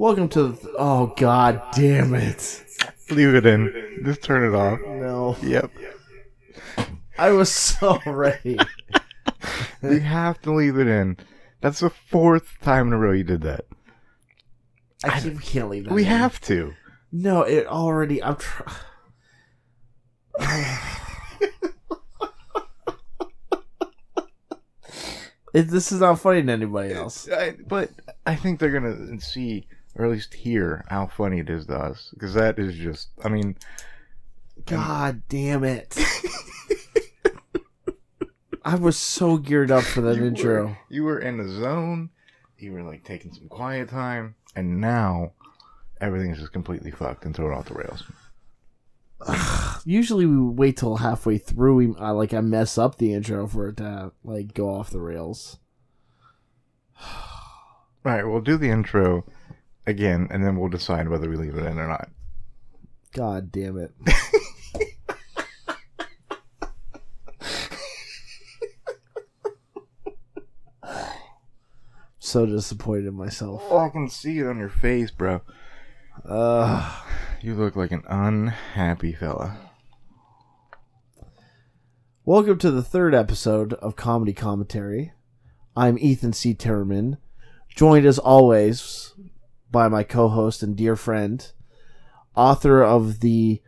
[0.00, 0.52] Welcome to.
[0.52, 2.64] The, oh God, damn it!
[3.10, 4.00] Leave it in.
[4.02, 4.80] Just turn it off.
[4.80, 5.70] No, Yep.
[7.18, 8.58] I was so ready.
[9.82, 11.18] You have to leave it in.
[11.60, 13.66] That's the fourth time in a row you did that.
[15.04, 15.92] I can't, we can't leave that.
[15.92, 16.08] We in.
[16.08, 16.72] have to.
[17.12, 18.22] No, it already.
[18.22, 18.36] I'm.
[18.36, 18.62] Tr-
[25.52, 27.28] it, this is not funny to anybody else.
[27.30, 27.90] I, but
[28.24, 32.10] I think they're gonna see, or at least hear, how funny it is to us.
[32.12, 33.08] Because that is just.
[33.24, 33.56] I mean,
[34.66, 35.98] God damn it!
[38.64, 40.66] I was so geared up for that you intro.
[40.66, 42.10] Were, you were in the zone.
[42.58, 45.32] You were like taking some quiet time, and now
[46.00, 48.04] everything's just completely fucked and thrown off the rails.
[49.84, 51.74] Usually we wait till halfway through.
[51.74, 55.00] We I, like I mess up the intro for it to like go off the
[55.00, 55.58] rails.
[57.00, 57.06] All
[58.04, 59.24] right, we'll do the intro
[59.90, 62.08] again, and then we'll decide whether we leave it in or not.
[63.12, 63.92] God damn it!
[72.18, 73.62] so disappointed in myself.
[73.70, 75.40] Oh, I can see it on your face, bro.
[76.24, 77.02] Uh,
[77.42, 79.56] You look like an unhappy fella.
[82.24, 85.12] welcome to the third episode of Comedy Commentary.
[85.74, 86.54] I'm Ethan C.
[86.54, 87.16] Terman,
[87.74, 89.14] joined as always
[89.70, 91.50] by my co-host and dear friend,
[92.34, 93.60] author of the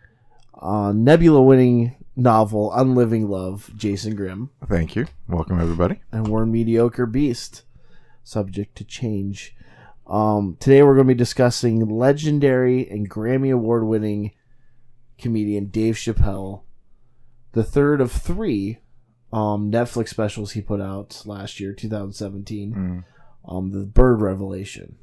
[0.61, 4.51] uh, Nebula-winning novel "Unliving Love," Jason Grimm.
[4.69, 5.07] Thank you.
[5.29, 6.01] Welcome, everybody.
[6.13, 7.63] and we're mediocre beast
[8.25, 9.57] subject to change
[10.07, 14.31] um, today we're going to be discussing legendary and grammy award winning
[15.19, 16.63] comedian dave chappelle
[17.51, 18.79] the third of three
[19.33, 23.05] um, netflix specials he put out last year 2017 Mm.
[23.51, 24.95] um, the bird revelation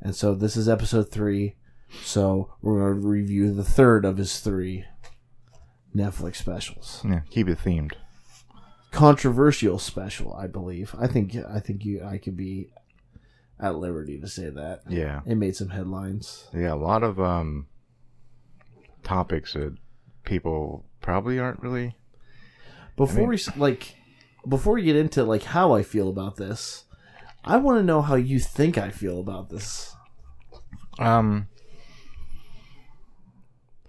[0.00, 1.56] and so this is episode three
[2.02, 4.84] so we're going to review the third of his three
[5.94, 7.92] netflix specials Yeah, keep it themed.
[8.90, 10.94] controversial special, I believe.
[10.98, 12.70] I think I think you I could be
[13.60, 14.82] at liberty to say that.
[14.88, 16.46] Yeah, It made some headlines.
[16.54, 16.72] yeah.
[16.72, 17.66] A lot of um
[19.02, 19.74] topics that
[20.24, 21.96] people probably aren't really.
[22.96, 23.94] Before we like
[24.48, 26.84] before we get into like how I feel about this,
[27.44, 29.94] I want to know how you think I feel about this.
[30.98, 31.48] Um,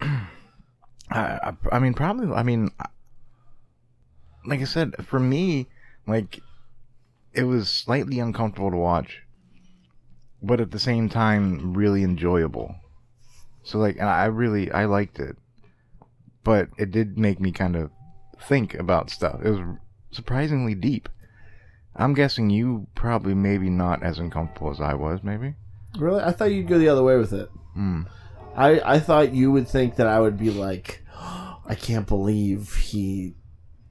[1.10, 2.32] I, I, mean, probably.
[2.34, 2.70] I mean,
[4.46, 5.68] like I said, for me,
[6.06, 6.40] like
[7.32, 9.22] it was slightly uncomfortable to watch,
[10.42, 12.74] but at the same time, really enjoyable.
[13.62, 15.36] So, like, and I really I liked it,
[16.44, 17.90] but it did make me kind of
[18.40, 19.40] think about stuff.
[19.44, 19.60] It was
[20.10, 21.08] surprisingly deep.
[21.94, 25.54] I'm guessing you probably maybe not as uncomfortable as I was, maybe.
[25.98, 26.22] Really?
[26.22, 27.48] I thought you'd go the other way with it.
[27.74, 28.02] Hmm.
[28.56, 33.34] I I thought you would think that I would be like I can't believe he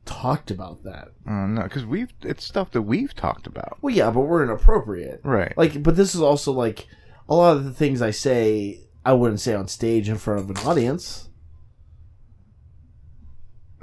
[0.05, 1.09] talked about that.
[1.27, 5.21] Uh, no, because we've it's stuff that we've talked about, Well, yeah, but we're inappropriate.
[5.23, 5.55] right?
[5.57, 6.87] like but this is also like
[7.27, 10.49] a lot of the things i say i wouldn't say on stage in front of
[10.49, 11.29] an audience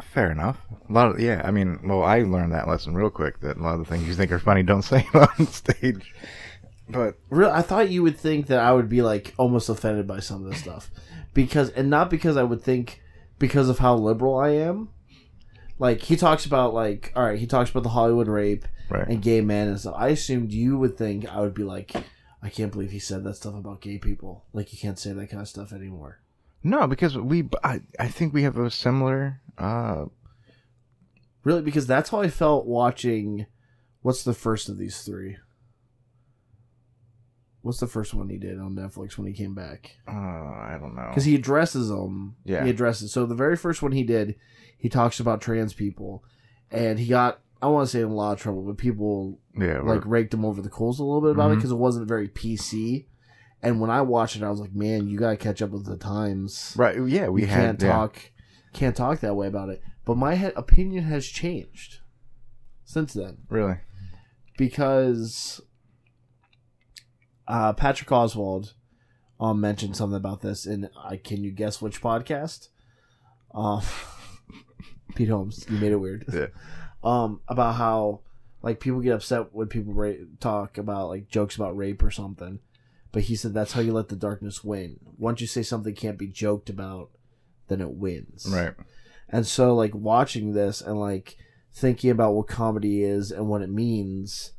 [0.02, 0.58] Fair enough.
[0.88, 1.42] A lot of yeah.
[1.44, 4.06] I mean, well, I learned that lesson real quick that a lot of the things
[4.06, 6.14] you think are funny don't say on stage.
[6.88, 10.20] But real i thought you would think that i would be like almost offended by
[10.20, 10.90] some of this stuff.
[11.34, 13.02] Because and not because i would think
[13.38, 14.88] because of how liberal i am.
[15.78, 19.20] Like he talks about like all right he talks about the hollywood rape right, and
[19.20, 19.94] gay men and stuff.
[19.96, 21.92] I assumed you would think i would be like
[22.42, 24.44] i can't believe he said that stuff about gay people.
[24.52, 26.20] Like you can't say that kind of stuff anymore.
[26.62, 29.40] No, because we I, I think we have a similar.
[29.58, 30.06] uh
[31.44, 31.62] really?
[31.62, 33.46] Because that's how i felt watching
[34.02, 35.36] what's the first of these three
[37.66, 40.94] what's the first one he did on netflix when he came back uh I don't
[40.94, 41.06] know.
[41.08, 42.64] because he addresses them Yeah.
[42.64, 44.36] he addresses so the very first one he did
[44.78, 46.22] he talks about trans people
[46.70, 49.80] and he got i want to say in a lot of trouble but people yeah,
[49.80, 51.56] like raked him over the coals a little bit about it Mhm.
[51.56, 53.06] because it wasn't very pc
[53.62, 55.96] and when i watched it i was like man you gotta catch up with the
[55.96, 56.96] times right.
[57.06, 57.92] Yeah, we you had can't yeah.
[57.92, 58.18] talk
[58.72, 61.98] can't talk that way about it but my he- opinion has changed
[62.84, 63.78] since then Really,
[64.56, 65.60] because
[67.48, 68.72] uh, Patton Oswalt
[69.40, 72.68] um, mentioned something about this in I can you guess which podcast?
[73.54, 73.82] Um,
[75.14, 76.24] Pete Holmes, you made it weird.
[76.32, 76.46] Yeah.
[77.04, 78.20] Um, about how
[78.62, 82.58] like people get upset when people ra- talk about like jokes about rape or something,
[83.12, 84.98] but he said that's how you let the darkness win.
[85.16, 87.10] Once you say something can't be joked about,
[87.68, 88.46] then it wins.
[88.50, 88.74] right?
[89.28, 91.36] And so like watching this and like
[91.72, 94.52] thinking about what comedy is and what it means,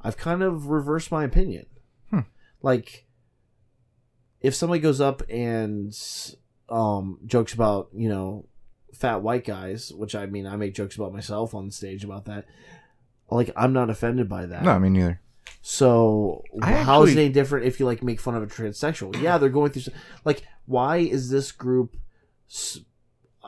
[0.00, 1.66] I've kind of reversed my opinion.
[2.66, 3.06] Like
[4.40, 5.96] if somebody goes up and
[6.68, 8.46] um jokes about you know
[8.92, 12.44] fat white guys, which I mean I make jokes about myself on stage about that.
[13.30, 14.64] Like I'm not offended by that.
[14.64, 15.20] No, me neither.
[15.62, 19.22] So I how is it any different if you like make fun of a transsexual?
[19.22, 19.92] Yeah, they're going through
[20.24, 21.96] like why is this group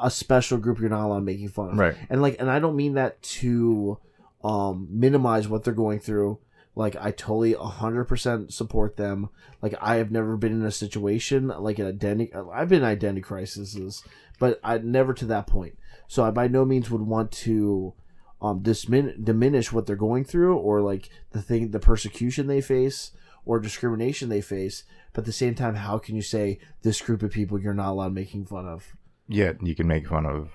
[0.00, 1.78] a special group you're not allowed making fun of?
[1.78, 1.96] Right.
[2.08, 3.98] And like and I don't mean that to
[4.44, 6.38] um minimize what they're going through.
[6.78, 9.30] Like I totally 100% support them.
[9.60, 13.20] Like I have never been in a situation like an identity I've been in identity
[13.20, 14.04] crises,
[14.38, 15.76] but I never to that point.
[16.06, 17.94] So I by no means would want to
[18.40, 23.10] um dismin- diminish what they're going through or like the thing the persecution they face
[23.44, 27.24] or discrimination they face but at the same time how can you say this group
[27.24, 28.94] of people you're not allowed making fun of
[29.26, 30.50] Yet you can make fun of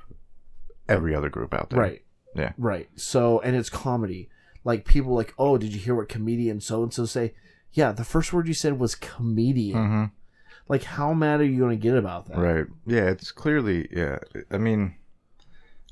[0.88, 1.80] every other group out there.
[1.82, 2.02] right
[2.36, 2.54] Yeah.
[2.58, 4.30] right so and it's comedy
[4.64, 7.34] like people like oh did you hear what comedian so and so say
[7.72, 10.06] yeah the first word you said was comedian hmm
[10.70, 12.66] like how mad are you going to get about that Right.
[12.86, 14.20] Yeah, it's clearly yeah.
[14.50, 14.96] I mean,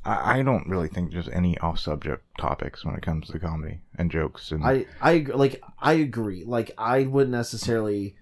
[0.05, 4.09] I, I don't really think there's any off-subject topics when it comes to comedy and
[4.09, 6.45] jokes and I I like I agree.
[6.45, 8.15] Like I wouldn't necessarily,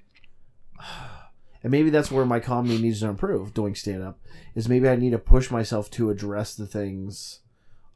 [1.63, 3.53] and maybe that's where my comedy needs to improve.
[3.53, 4.19] Doing stand up
[4.55, 7.41] is maybe I need to push myself to address the things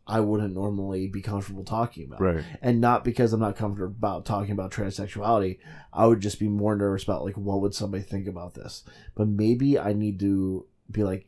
[0.06, 2.44] I wouldn't normally be comfortable talking about, right.
[2.62, 5.60] and not because I'm not comfortable about talking about transsexuality.
[5.94, 8.84] I would just be more nervous about like what would somebody think about this.
[9.16, 11.28] But maybe I need to be like,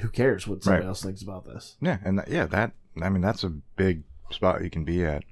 [0.00, 0.88] who cares what somebody Right.
[0.88, 1.76] else thinks about this?
[1.80, 2.72] Yeah, and that, yeah, that
[3.02, 5.24] I mean that's a big spot you can be at.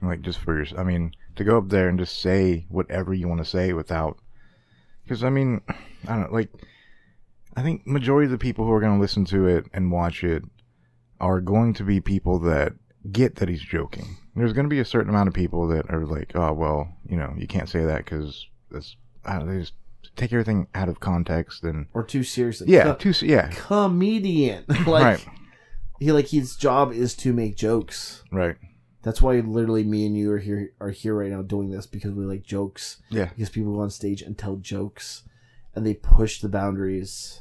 [0.00, 3.28] Like just for your, I mean, to go up there and just say whatever you
[3.28, 4.18] want to say without,
[5.02, 6.50] because I mean, I don't know, like,
[7.56, 10.24] I think majority of the people who are going to listen to it and watch
[10.24, 10.44] it
[11.24, 12.72] are going to be people that
[13.10, 14.16] get that he's joking.
[14.36, 17.16] There's going to be a certain amount of people that are like, oh well, you
[17.16, 19.72] know, you can't say that because that's know, they just
[20.16, 22.66] take everything out of context and Or too seriously?
[22.70, 24.64] yeah, Co- too yeah, comedian.
[24.68, 25.26] like right,
[26.00, 28.22] he like his job is to make jokes.
[28.32, 28.56] right,
[29.02, 32.12] That's why literally me and you are here are here right now doing this because
[32.12, 32.98] we like jokes.
[33.10, 35.22] yeah, Because people go on stage and tell jokes,
[35.74, 37.40] and they push the boundaries.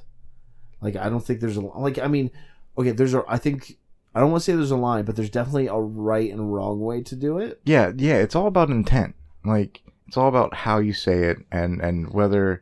[0.81, 2.30] Like I don't think there's a like I mean,
[2.77, 3.77] okay, there's a I think
[4.15, 6.79] I don't want to say there's a line, but there's definitely a right and wrong
[6.79, 7.59] way to do it.
[7.65, 8.15] yeah, yeah.
[8.15, 9.15] It's all about intent.
[9.45, 12.61] Like it's all about how you say it and and whether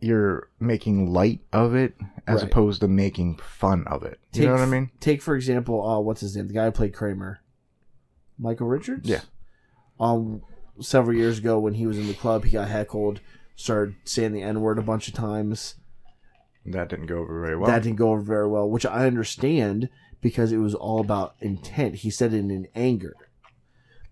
[0.00, 1.94] you're making light of it
[2.26, 2.50] as Right.
[2.50, 4.18] opposed to making fun of it.
[4.32, 4.90] You Take- know what I mean?
[5.00, 6.48] Take for example, uh, what's his name?
[6.48, 7.40] The guy who played Kramer,
[8.38, 9.08] Michael Richards.
[9.08, 9.20] Yeah.
[10.00, 10.42] Um,
[10.80, 13.20] several years ago when he was in the club, he got heckled,
[13.54, 15.76] started saying the N word a bunch of times.
[16.64, 17.70] That didn't go over very well.
[17.70, 19.88] that didn't go over very well, which I understand
[20.20, 21.96] because it was all about intent.
[21.96, 23.14] He said it in anger.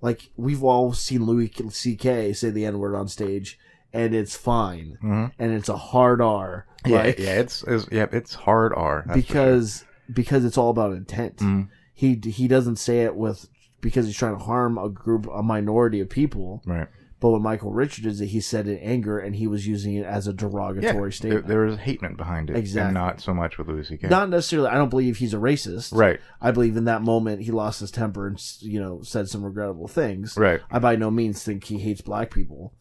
[0.00, 2.32] Like we've all seen Louis C.K.
[2.32, 3.58] say the N word on stage,
[3.92, 6.66] and it's fine, hmm and it's a hard R.
[6.86, 7.40] Yeah, like, yeah.
[7.40, 11.38] It's, it's yeah, it's hard R that's for because because it's all about intent.
[11.40, 11.48] sure.
[11.48, 11.68] Mhm.
[11.94, 13.46] He he doesn't say it with
[13.82, 16.62] because he's trying to harm a group, a minority of people.
[16.66, 16.88] right.
[17.20, 20.26] But with Michael Richards, he said it in anger, and he was using it as
[20.26, 21.46] a derogatory there, statement.
[21.48, 22.86] there was hate behind it, Exactly.
[22.86, 24.08] and not so much with Louis C.K.
[24.08, 24.68] Not necessarily.
[24.70, 25.94] I don't believe he's a racist.
[25.94, 29.44] right, I believe in that moment he lost his temper and you know said some
[29.44, 30.34] regrettable things.
[30.38, 30.60] right.
[30.70, 32.72] I by no means think he hates black people,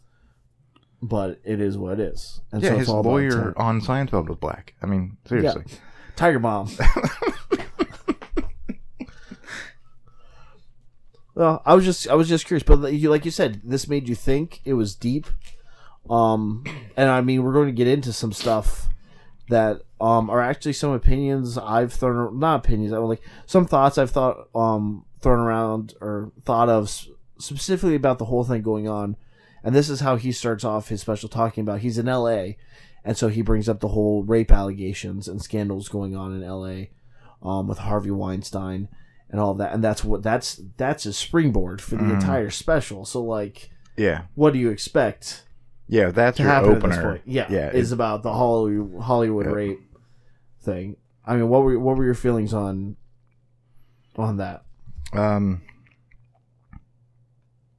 [1.01, 2.39] but it is what it is.
[2.53, 4.73] And Yeah, so it's his lawyer on Seinfeld was black.
[4.81, 5.63] I mean, seriously.
[6.15, 6.69] Tiger Bomb.
[11.39, 14.15] well, I was just I was just curious, but like you said, this made you
[14.15, 14.59] think.
[14.65, 15.25] It was deep,
[16.09, 16.65] um,
[16.97, 18.89] and I mean we're going to get into some stuff
[19.47, 24.11] that um are actually some opinions I've thrown not opinions I like some thoughts I've
[24.11, 26.89] thought um thrown around or thought of
[27.39, 29.15] specifically about the whole thing going on,
[29.63, 32.57] and this is how he starts off his special talking about he's in L.A.
[33.05, 36.91] and so he brings up the whole rape allegations and scandals going on in L.A.
[37.41, 38.89] Um, with Harvey Weinstein
[39.31, 42.13] and all that, and that's what that's that's a springboard for the Mhm.
[42.15, 43.05] entire special.
[43.05, 45.45] So like, Yeah, what do you expect?
[45.87, 46.09] yeah.
[46.11, 46.95] That's to your happen at opener.
[46.95, 47.21] this point.
[47.25, 47.69] Yeah, yeah.
[47.71, 49.51] is about the Hollywood Hollywood Yeah.
[49.51, 49.79] rape
[50.61, 50.95] thing.
[51.25, 52.95] I mean, what were what were your feelings on
[54.17, 54.63] on that?
[55.13, 55.61] Um.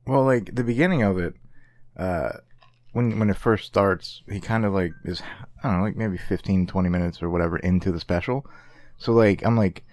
[0.07, 1.35] Well, like the beginning of it,
[1.97, 2.31] uh,
[2.93, 5.23] when when it first starts, he kind of like is
[5.63, 8.47] I don't know, like maybe 15, 20 minutes or whatever into the special.
[8.99, 9.85] So like I'm like,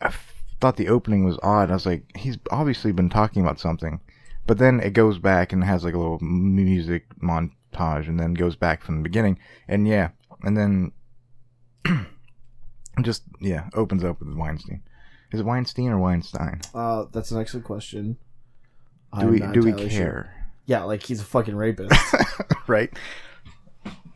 [0.00, 0.12] I
[0.60, 1.70] thought the opening was odd.
[1.70, 4.00] I was like, he's obviously been talking about something,
[4.46, 8.56] but then it goes back and has like a little music montage, and then goes
[8.56, 9.38] back from the beginning,
[9.68, 10.10] and yeah,
[10.42, 10.92] and then
[13.02, 14.82] just yeah opens up with Weinstein.
[15.32, 16.60] Is it Weinstein or Weinstein?
[16.74, 18.16] Uh, that's an excellent question.
[19.18, 19.90] Do I'm we do we care?
[19.90, 20.34] sure.
[20.66, 21.92] Yeah, like he's a fucking rapist.
[22.66, 22.92] right?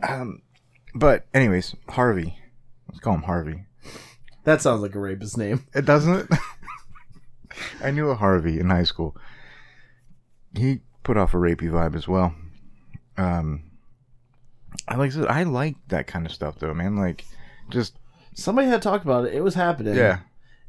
[0.06, 0.42] Um,
[0.94, 2.38] but anyways, Harvey.
[2.88, 3.64] Let's call him Harvey.
[4.44, 5.66] That sounds like a rapist name.
[5.74, 6.30] It doesn't.
[7.82, 9.16] I knew a Harvey in high school.
[10.56, 12.34] He put off a rapey vibe as well.
[13.16, 13.64] Um,
[14.88, 16.96] I like I like that kind of stuff though, man.
[16.96, 17.24] Like,
[17.70, 17.98] just
[18.36, 19.34] Somebody had talked about it.
[19.34, 19.94] It was happening.
[19.94, 20.18] yeah,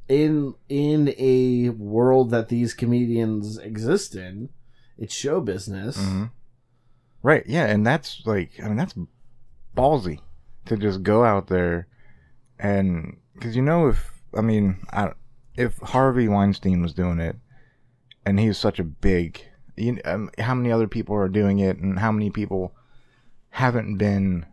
[0.07, 4.49] In in a world that these comedians exist in,
[4.99, 5.97] it's show business.
[5.97, 6.29] Mhm.
[7.23, 8.93] right, yeah, and that's like, I mean, that's
[9.75, 10.19] ballsy
[10.65, 11.87] to just go out there
[12.59, 15.11] and because you know if I mean, I,
[15.55, 17.35] if Harvey Weinstein was doing it,
[18.25, 19.39] and he's such a big,
[19.77, 22.73] you, um, how many other people are doing it, and how many people
[23.49, 24.45] haven't been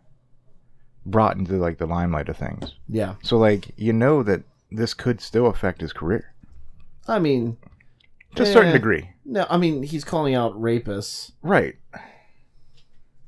[1.05, 2.75] brought into like the limelight of things.
[2.87, 3.15] Yeah.
[3.23, 6.33] So like you know that this could still affect his career
[7.07, 7.57] I mean,
[8.35, 8.73] to a certain Eh.
[8.73, 9.09] degree.
[9.25, 11.31] no, I mean he's calling out rapists.
[11.41, 11.75] Right.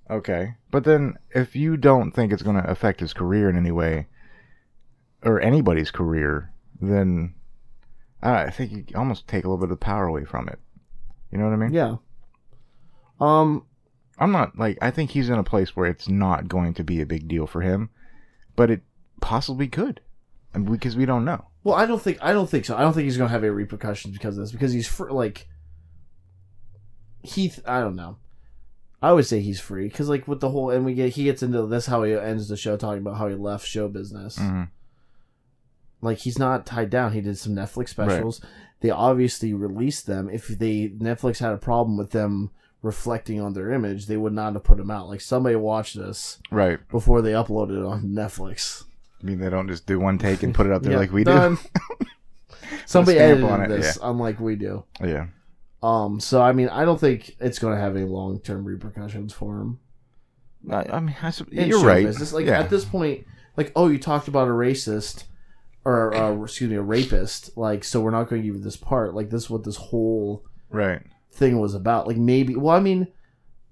[0.10, 0.56] Okay.
[0.72, 4.08] But then if you don't think it's going to affect his career in any way
[5.26, 7.34] or anybody's career, then
[8.22, 10.60] I think you almost take a little bit of the power away from it.
[11.32, 11.74] You know what I mean?
[11.74, 11.96] Yeah.
[13.20, 13.66] Um.
[14.18, 17.02] I'm not like I think he's in a place where it's not going to be
[17.02, 17.90] a big deal for him,
[18.56, 18.82] but it
[19.20, 20.00] possibly could.
[20.54, 21.46] And because we don't know.
[21.66, 22.78] Well, I don't think I don't think so.
[22.78, 24.52] I don't think he's gonna have any repercussions because of this.
[24.54, 25.50] Because he's fr- like
[27.24, 27.52] he.
[27.66, 28.18] I don't know.
[29.02, 31.44] I would say he's free because like with the whole and we get he gets
[31.44, 34.40] into this how he ends the show talking about how he left show business.
[34.40, 34.70] Mhm.
[36.02, 37.14] Like he's not tied down.
[37.14, 38.42] He did some Netflix specials.
[38.82, 40.30] They obviously released them.
[40.30, 44.54] If they Netflix had a problem with them reflecting on their image, they would not
[44.54, 45.10] have put them out.
[45.10, 46.80] Like somebody watched this Right.
[46.90, 48.84] before they uploaded it on Netflix.
[49.22, 51.12] I mean they don't just do one take and put it up there Yeah, like
[51.12, 51.58] we done.
[52.86, 54.84] Somebody edited this, unlike we do.
[55.00, 55.08] do.
[55.08, 55.28] Yeah.
[55.82, 59.34] Um, so I mean, I don't think it's going to have any long term repercussions
[59.34, 59.80] for him.
[60.70, 62.06] I, I mean, I, you're right.
[62.06, 62.34] Business.
[62.34, 62.60] Like yeah.
[62.60, 63.26] at this point,
[63.56, 65.26] like oh, you talked about a racist,
[65.86, 67.56] or uh, excuse me, a rapist.
[67.56, 69.14] Like so, we're not going to give you this part.
[69.14, 71.02] Like this is what this whole right.
[71.32, 72.08] thing was about.
[72.08, 73.08] Like maybe, well, I mean,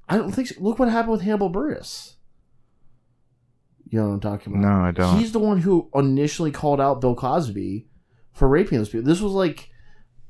[0.08, 0.50] I don't think.
[0.50, 0.56] So.
[0.60, 2.14] Look what happened with Hannibal Buress.
[3.90, 4.62] You know what I'm talking about?
[4.62, 5.20] No, I don't.
[5.20, 7.88] He's the one who initially called out Bill Cosby
[8.32, 9.06] for raping those people.
[9.06, 9.70] This was like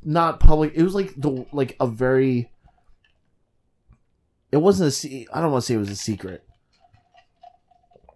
[0.02, 0.74] not public.
[0.76, 2.50] It was like the like a very.
[4.52, 5.28] It wasn't a.
[5.34, 6.44] I don't want to say it was a secret.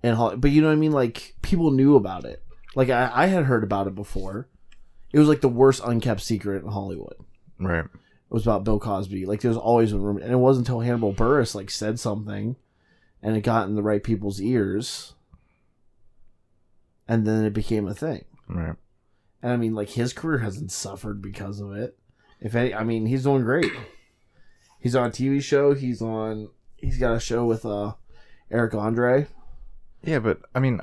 [0.03, 0.91] And but you know what I mean.
[0.91, 2.43] Like people knew about it.
[2.77, 4.47] Like I, I had heard about it before.
[5.11, 7.15] It was like the worst unkept secret in Hollywood.
[7.57, 7.83] right.
[7.83, 9.25] It was about Bill Cosby.
[9.25, 12.55] Like there's always a rumor, and it wasn't until Hannibal Buress like said something,
[13.23, 15.15] and it got in the right people's ears,
[17.07, 18.25] and then it became a thing.
[18.47, 18.75] Right.
[19.41, 21.97] And I mean, like his career hasn't suffered because of it.
[22.39, 23.71] If any, I mean, he's doing great.
[24.79, 25.73] He's on a TV show.
[25.73, 26.49] He's on.
[26.75, 27.93] He's got a show with uh,
[28.51, 29.25] Eric Andre.
[30.03, 30.81] Yeah, but I mean,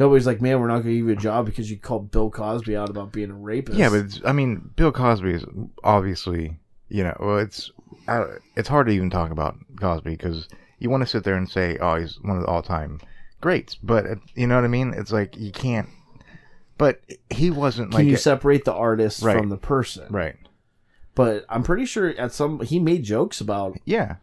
[0.00, 2.30] Nobody's like, man, we're not going to give you a job because you called Bill
[2.30, 3.78] Cosby out about being a rapist.
[3.78, 5.44] yeah, but it's, I mean, Bill Cosby is
[5.84, 7.70] obviously, you know, well, it's
[8.08, 8.24] uh,
[8.56, 11.76] it's hard to even talk about Cosby because you want to sit there and say,
[11.80, 12.98] oh, he's one of the all-time
[13.42, 14.94] greats, but uh, you know what I mean?
[14.96, 15.88] It's like you can't.
[16.78, 19.36] But he wasn't can like you a- separate the artist Right.
[19.36, 20.06] from the person?
[20.10, 20.36] right.
[21.14, 24.14] But I'm pretty sure at some he made jokes about Yeah,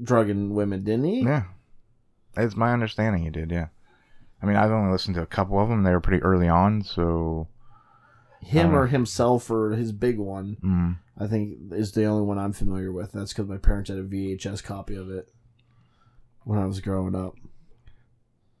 [0.00, 1.22] drugging women, didn't he?
[1.22, 1.44] yeah.
[2.36, 3.50] It's my understanding he did.
[3.50, 3.66] Yeah.
[4.42, 5.82] I mean, I've only listened to a couple of them.
[5.84, 7.46] They were pretty early on, so
[8.40, 12.52] Him or himself or his big one, mm, I think, is the only one I'm
[12.52, 13.12] familiar with.
[13.12, 15.28] That's because my parents had a VHS copy of it
[16.44, 17.34] when I was growing up.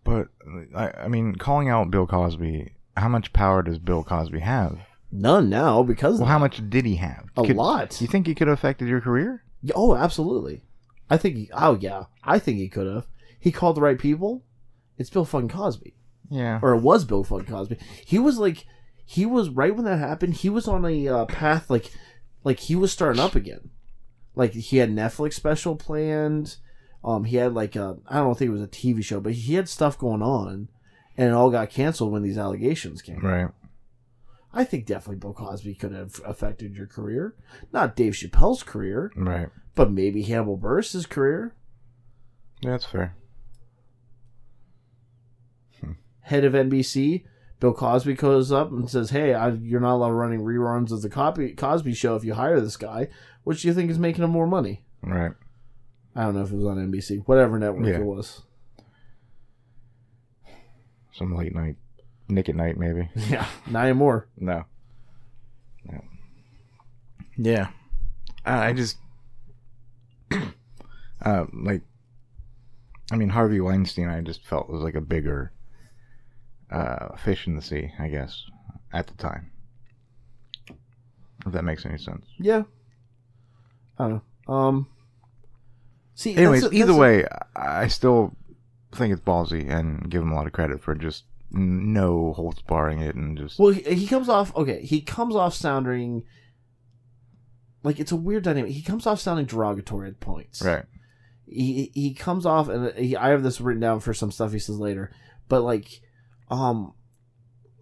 [0.04, 0.28] But
[0.74, 4.78] I, I mean, calling out Bill Cosby, how much power does Bill Cosby have?
[5.10, 7.26] None now because Well, how much did he have?
[7.36, 8.00] a Could- lot.
[8.00, 9.42] You think he could have affected your career?
[9.74, 10.62] Oh, absolutely.
[11.10, 11.36] I think.
[11.36, 13.06] He, oh yeah, I think he could have.
[13.38, 14.42] He called the right people.
[15.02, 15.94] It's Bill fucking Cosby,
[16.30, 16.58] Yeah.
[16.62, 17.76] or it was Bill fucking Cosby.
[18.06, 18.64] He was like,
[19.04, 20.34] he was right when that happened.
[20.34, 21.90] He was on a uh, path like,
[22.44, 23.68] like he was starting up again.
[24.34, 26.56] Like he had Netflix special planned.
[27.04, 29.54] Um, he had like a I don't think it was a TV show, but he
[29.54, 30.68] had stuff going on,
[31.18, 33.18] and it all got canceled when these allegations came.
[33.20, 33.48] Right.
[34.54, 37.34] I think definitely Bill Cosby could have affected your career,
[37.72, 39.48] not Dave Chappelle's career, Right.
[39.74, 41.54] but maybe Hannibal Buress' career.
[42.60, 43.16] Yeah, that's fair.
[46.32, 47.24] Head of NBC,
[47.60, 51.10] Bill Cosby goes up and says, "Hey, I, you're not allowed running reruns of the
[51.10, 53.08] Cosby, Cosby Show if you hire this guy.
[53.44, 55.32] Which do you think is making him more money?" Right.
[56.16, 57.96] I don't know if it was on NBC, whatever network Yeah.
[57.96, 58.42] it was.
[61.12, 61.76] Some late night,
[62.28, 63.10] Nick at Nite, maybe.
[63.28, 64.28] Yeah, not anymore.
[64.38, 64.64] No.
[65.84, 66.02] No.
[67.36, 67.68] Yeah.
[68.46, 68.96] I I just,
[71.22, 71.82] uh, like,
[73.10, 75.52] I mean, Harvey Weinstein, I just felt was like a bigger
[76.72, 78.42] uh, fish in the sea, I guess,
[78.92, 79.50] at the time.
[81.46, 82.24] If that makes any sense.
[82.38, 82.62] Yeah.
[83.98, 84.54] I don't know.
[84.54, 84.86] Um.
[86.14, 87.24] See, Anyways, that's- either that's- way,
[87.56, 88.36] I I still
[88.94, 93.00] think it's ballsy and give him a lot of credit for just no holds barring
[93.00, 94.82] it and just Well, he, he comes off okay.
[94.82, 96.22] He comes off sounding
[97.82, 98.70] like it's a weird dynamic.
[98.72, 100.62] He comes off sounding derogatory at points.
[100.62, 100.84] right.
[101.46, 104.58] He he comes off, and he, I have this written down for some stuff he
[104.58, 105.10] says later.
[105.48, 106.00] But like,
[106.52, 106.92] um,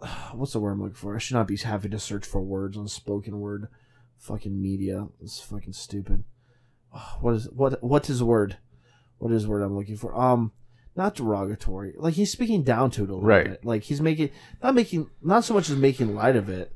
[0.32, 1.14] what's the word I'm looking for?
[1.14, 3.68] I should not be having to search for words on spoken word.
[4.18, 5.08] Fucking media.
[5.20, 6.24] It's fucking stupid.
[7.20, 7.82] What is what?
[7.82, 8.58] What is the word?
[9.18, 10.14] What is word I'm looking for?
[10.18, 10.52] Um,
[10.96, 11.94] not derogatory.
[11.96, 13.44] Like he's speaking down to it a little Right.
[13.50, 13.64] bit.
[13.64, 14.30] Like he's making
[14.62, 16.72] not making not so much as making light of it.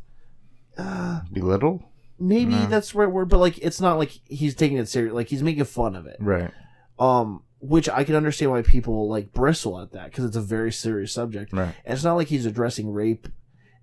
[0.79, 1.83] Uh, Belittle?
[2.19, 2.67] maybe No.
[2.67, 5.13] that's the right word, but like it's not like he's taking it serious.
[5.15, 6.17] Like he's making fun of it.
[6.21, 6.51] Right.
[6.99, 10.71] Um, which I can understand why people like bristle at that because it's a very
[10.71, 11.53] serious subject.
[11.53, 11.75] Right.
[11.85, 13.27] And it's not like he's addressing rape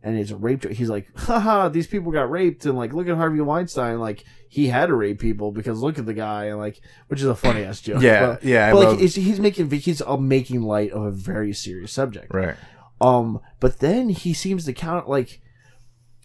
[0.04, 0.62] and it's a rape.
[0.62, 0.72] joke.
[0.74, 4.68] He's like, haha, these people got raped, and like, look at Harvey Weinstein, like he
[4.68, 7.64] had to rape people because look at the guy, and like, which is a funny
[7.64, 8.02] ass joke.
[8.02, 11.12] Yeah, but, yeah, I but like, love- he's making he's uh, making light of a
[11.12, 12.34] very serious subject.
[12.34, 12.56] Right.
[13.00, 15.42] Um, but then he seems to count like.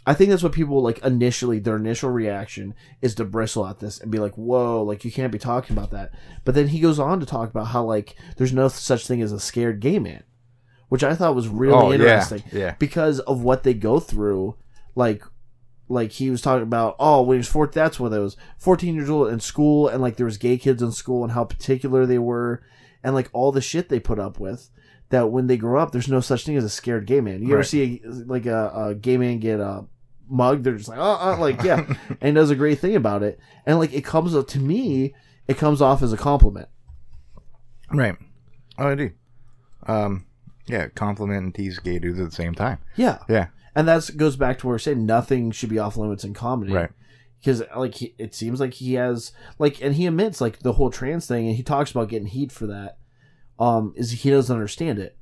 [0.08, 4.00] I think that's what people like initially their initial reaction is to bristle at this
[4.00, 6.12] and be like, "Whoa, like you can't be talking about that."
[6.44, 9.32] But then he goes on to talk about how like there's no such thing as
[9.32, 10.22] a scared gay man,
[10.88, 12.76] which I thought was really Oh, interesting yeah.
[12.78, 14.56] because of what they go through.
[14.94, 15.24] Like,
[15.88, 18.94] like he was talking about, oh, when he was four, that's what it was, fourteen
[18.94, 22.06] years old in school, and like there was gay kids in school and how particular
[22.06, 22.62] they were,
[23.02, 24.70] and like all the shit they put up with.
[25.10, 27.40] That when they grow up, there's no such thing as a scared gay man.
[27.42, 29.82] You ever see a, like a, a gay man get uh,
[30.28, 30.64] mugged?
[30.64, 31.86] They're just like, uh, uh, like yeah,
[32.20, 33.38] and does a great thing about it.
[33.64, 35.14] And like it comes up to me,
[35.48, 36.68] it comes off as a compliment.
[37.92, 38.16] Right.
[38.78, 39.10] Oh, I do.
[39.86, 40.26] Um,
[40.66, 42.78] yeah, compliment and tease gay dudes at the same time.
[42.96, 43.46] Yeah, Yeah.
[43.74, 46.72] and that goes back to where we're saying nothing should be off limits in comedy.
[46.72, 46.90] Right.
[47.38, 50.90] because like he, it seems like he has like and he admits like the whole
[50.90, 52.98] trans thing and he talks about getting heat for that
[53.58, 55.16] um is he doesn't understand it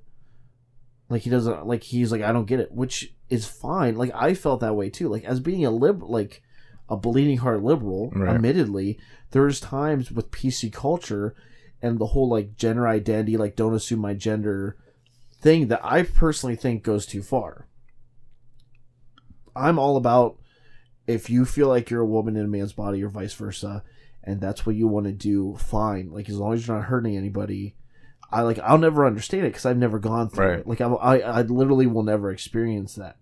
[1.08, 3.96] like he doesn't like he's like i don't get it which is fine.
[3.96, 5.08] Like i felt that way too.
[5.08, 6.42] Like as being a lib like
[6.88, 8.34] a bleeding heart liberal Right.
[8.34, 8.98] admittedly
[9.30, 11.34] there's times with pc culture
[11.82, 14.76] and the whole like gender identity like don't assume my gender
[15.40, 17.66] thing that i personally think goes too far.
[19.56, 20.38] I'm all about
[21.06, 23.82] if you feel like you're a woman in a man's body or vice versa
[24.22, 26.10] and that's what you want to do fine.
[26.10, 27.74] Like as long as you're not hurting anybody
[28.34, 30.58] i like i'll never understand it because i've never gone through Right.
[30.60, 33.16] it like I'm, i i literally will never experience that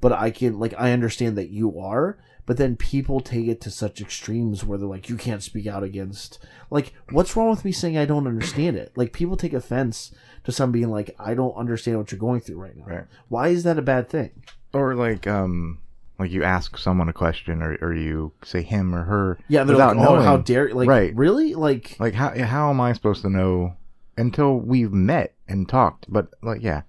[0.00, 3.70] but i can like i understand that you are but then people take it to
[3.72, 6.38] such extremes where they're like you can't speak out against
[6.70, 10.52] like what's wrong with me saying i don't understand it like people take offense to
[10.52, 13.04] some being like i don't understand what you're going through right now Right.
[13.28, 14.30] why is that a bad thing
[14.72, 15.78] Or like, um,
[16.18, 19.38] like you ask someone a question or, or you say him or her.
[19.48, 21.14] yeah they're without like oh how dare like Right.
[21.16, 23.74] really like Like, how, how am I supposed to know
[24.16, 26.06] until we've met and talked?
[26.08, 26.82] But, like, yeah,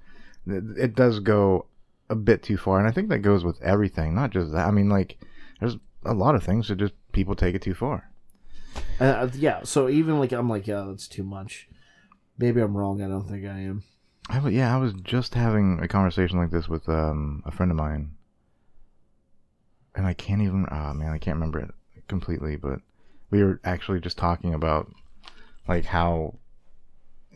[0.48, 1.66] it, does go
[2.10, 2.80] a bit too far.
[2.80, 4.68] And I think that goes with everything, not just that.
[4.68, 5.18] I mean, like,
[5.60, 8.10] there's a lot of things that just people take it too far.
[9.00, 11.68] Uh, yeah, so even like I'm like, yeah, that's too much.
[12.38, 13.02] Maybe I'm wrong.
[13.02, 13.84] I don't think I am.
[14.30, 17.78] I, yeah, I was just having a conversation like this with um, a friend of
[17.78, 18.12] mine,
[19.96, 20.66] and I can't even.
[20.70, 21.72] Ah, man, I can't remember it
[22.08, 22.56] completely.
[22.56, 22.80] But
[23.32, 24.92] we were actually just talking about
[25.68, 26.36] like how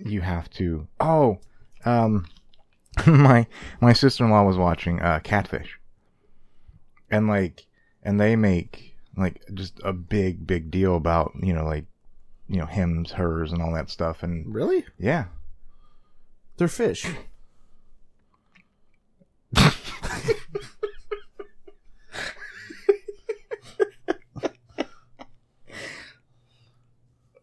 [0.05, 0.87] you have to.
[0.99, 1.39] Oh,
[1.85, 2.25] um,
[3.05, 3.47] my
[3.79, 5.79] my sister in law was watching uh, Catfish,
[7.09, 7.65] and like,
[8.03, 11.85] and they make like just a big big deal about you know like
[12.47, 14.85] you know hims, hers, and all that stuff, and Really?
[14.97, 15.25] yeah.
[16.57, 17.07] They're fish.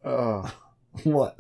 [0.05, 0.51] Oh.
[1.05, 1.39] what?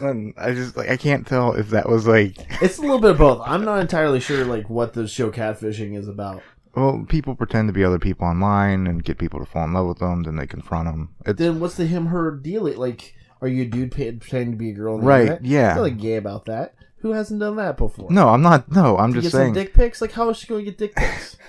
[0.00, 3.12] And I just like I can't tell if that was like It's a little bit
[3.12, 3.42] of both.
[3.44, 6.42] I'm not entirely sure like what the show catfishing is about.
[6.74, 9.86] well people pretend to be other people online and get people to fall in love
[9.86, 12.64] with them then they confront them it's Then what's the him her deal?
[12.64, 14.98] Like, are you a dude pretending to be a girl?
[15.00, 15.44] Right, internet?
[15.44, 15.62] yeah.
[15.66, 16.74] There's nothing gay about that.
[16.98, 18.10] Who hasn't done that before?
[18.10, 20.00] no I'm not no I'm You just get saying some dick pics.
[20.00, 21.36] Like, how is she going to get dick pics?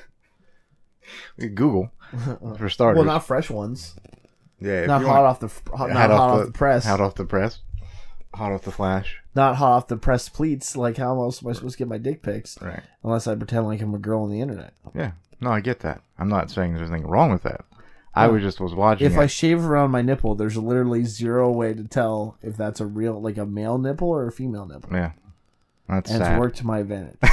[1.40, 1.92] Google
[2.58, 3.96] for starters well, not fresh ones.
[4.60, 6.86] yeah Not hot want- off the hot, not hot hot off the press.
[6.86, 7.60] hot off the press
[8.38, 10.76] hot off the flash not hot off the press pleats.
[10.78, 12.60] Like, how else am I supposed to get my dick pics?
[12.62, 14.74] right Unless I pretend like I'm a girl on the internet.
[14.94, 17.66] yeah no I get that I'm not saying there's anything wrong with that
[18.18, 19.20] I was just was watching If it.
[19.20, 23.22] I shave around my nipple, there's literally zero way to tell if that's a real,
[23.22, 24.90] like a male nipple or a female nipple.
[24.94, 25.12] yeah,
[25.90, 26.40] that's and it's sad.
[26.40, 27.18] worked to my advantage.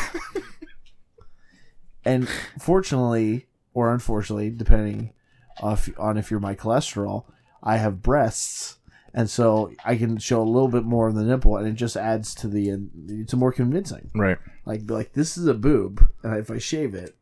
[2.04, 5.12] and fortunately, or unfortunately, depending
[5.60, 7.26] off on if you're my cholesterol,
[7.62, 8.78] I have breasts,
[9.14, 11.96] and so I can show a little bit more of the nipple, and it just
[11.96, 12.72] adds to the.
[12.72, 12.76] Uh,
[13.08, 14.10] it's more convincing.
[14.14, 17.16] Right, Like, be like this is a boob, and if I shave it,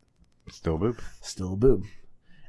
[0.50, 1.00] still boob.
[1.20, 1.84] still a boob.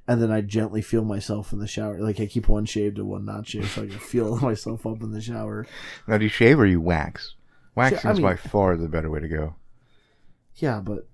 [0.08, 2.00] And then I gently feel myself in the shower.
[2.00, 5.02] Like I keep one shaved and one not shaved, so I can feel myself up
[5.04, 5.66] in the shower.
[6.08, 7.36] Now, do you shave or you wax?
[7.76, 9.56] Waxing I is mean- by far the better way to go.
[10.56, 11.08] Yeah, but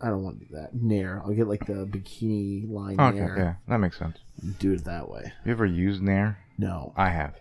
[0.00, 0.74] I don't want to do that.
[0.74, 1.22] Nair.
[1.24, 3.36] I'll get like the bikini line Okay, Nair.
[3.38, 4.18] yeah, that makes sense.
[4.58, 5.32] Do it that way.
[5.46, 6.38] You ever used Nair?
[6.58, 6.92] No.
[6.96, 7.34] I have.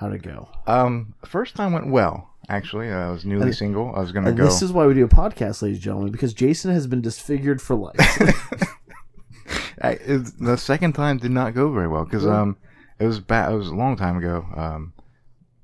[0.00, 0.48] How'd it go?
[0.66, 2.30] Um, first time went well.
[2.48, 3.94] Actually, I was newly And- single.
[3.94, 4.44] I was gonna And go.
[4.46, 7.60] this is why we do a podcast, ladies and gentlemen, because Jason has been disfigured
[7.60, 7.96] for life.
[9.82, 12.56] I, it, the second time did not go very well because um,
[12.98, 13.52] it was bad.
[13.52, 14.46] It was a long time ago.
[14.56, 14.92] Um,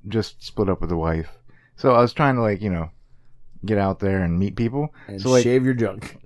[0.09, 1.29] just split up with the wife,
[1.77, 2.91] so I was trying to like you know
[3.65, 4.95] get out there and meet people.
[5.09, 6.19] and so like, shave your junk.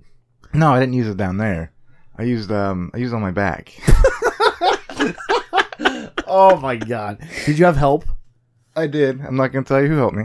[0.53, 1.73] no, I didn't use it down there.
[2.19, 3.73] I used um, I used it on my back.
[6.33, 7.19] Oh my god.
[7.45, 8.05] Did you have help?
[8.77, 9.21] I did.
[9.21, 10.25] I'm not gonna tell you who helped me.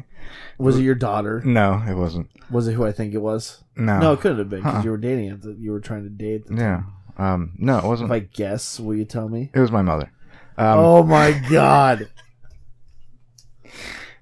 [0.59, 1.41] Was it your daughter?
[1.43, 2.29] No, it wasn't.
[2.51, 3.63] Was it who I think it was?
[3.75, 3.99] No.
[3.99, 4.83] No, it couldn't have been because Uh-uh.
[4.83, 6.41] you were dating at the, you were trying to date.
[6.43, 6.83] At the Yeah.
[7.17, 7.53] Um.
[7.57, 8.09] No, it wasn't.
[8.11, 9.49] If I guess, will you tell me?
[9.53, 10.11] it was my mother.
[10.57, 10.79] Um.
[10.79, 12.07] oh my god!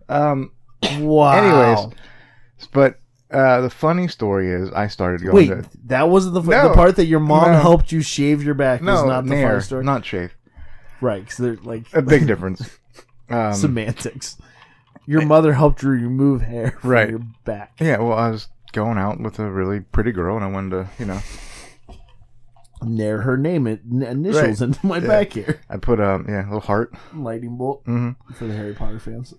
[0.09, 0.51] Um.
[0.99, 1.33] Wow.
[1.75, 1.93] Anyways,
[2.71, 2.99] but
[3.31, 6.69] uh, the funny story is, I started going wait, to that wasn't the fu- No.
[6.69, 7.59] the part that your mom No.
[7.59, 8.81] helped you shave your back.
[8.81, 10.35] was no not the Nair, funny story, not shave.
[11.03, 11.21] Right?
[11.23, 12.67] Because they're like A big difference.
[13.29, 14.37] Um, semantics.
[15.05, 17.09] Your mother helped you remove hair from Right.
[17.09, 17.73] your back.
[17.79, 20.89] yeah, well, I was going out with a really pretty girl, and I wanted to,
[20.97, 21.19] you know,
[22.81, 25.61] Nair her name it n- initials into my back here.
[25.69, 26.93] I put um, yeah, a little heart.
[27.13, 29.33] Lightning bolt hmm for the Harry Potter fans.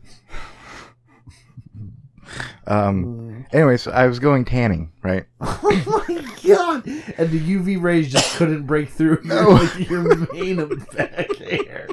[2.67, 3.47] Um.
[3.53, 5.25] Anyways, I was going tanning, right?
[5.41, 6.87] Oh my god!
[7.19, 11.89] And the UV rays just couldn't break through your, like, your mane of back hair.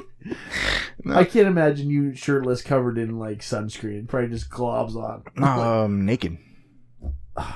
[1.04, 1.16] No.
[1.16, 4.06] I can't imagine you shirtless, covered in like sunscreen.
[4.08, 5.22] Probably just globs on.
[5.42, 6.38] Um, naked.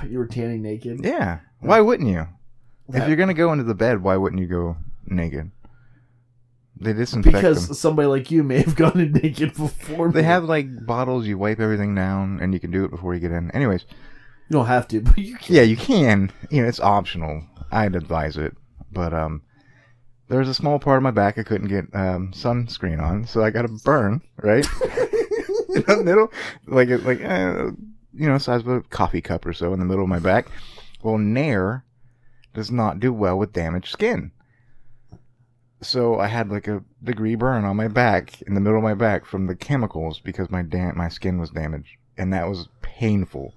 [0.08, 1.04] you were tanning naked.
[1.04, 1.40] Yeah.
[1.60, 2.26] Why wouldn't you?
[2.88, 5.50] If That- you're gonna go into the bed, why wouldn't you go naked?
[6.78, 7.74] They disinfect because them.
[7.74, 10.10] somebody like you may have gone in naked before.
[10.12, 10.26] They me.
[10.26, 11.26] have like bottles.
[11.26, 13.50] You wipe everything down, and you can do it before you get in.
[13.52, 13.84] Anyways,
[14.48, 15.54] You don't have to, but you can.
[15.56, 16.30] yeah, you can.
[16.50, 17.42] You know, it's optional.
[17.72, 18.54] I'd advise it,
[18.92, 19.42] but um,
[20.28, 23.42] there was a small part of my back I couldn't get um sunscreen on, so
[23.42, 24.66] I got a burn right
[25.74, 26.30] in the middle,
[26.66, 27.70] like it- like uh,
[28.12, 30.48] you know, size of a coffee cup or so in the middle of my back.
[31.02, 31.84] Well, Nair
[32.54, 34.30] does not do well with damaged skin.
[35.82, 38.94] So I had like a degree burn on my back in the middle of my
[38.94, 43.52] back from the chemicals because my dam- my skin was damaged, and that was painful.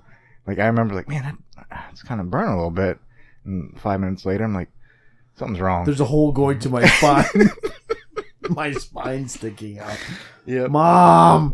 [0.46, 3.00] Like I remember, like man, that, ah, it's kind of burning a little bit.
[3.46, 4.70] And five minutes later, I'm like,
[5.36, 5.86] something's wrong.
[5.86, 7.50] There's a hole going to my spine.
[8.50, 9.98] my spine sticking out.
[10.46, 10.68] yeah.
[10.68, 11.54] Mom.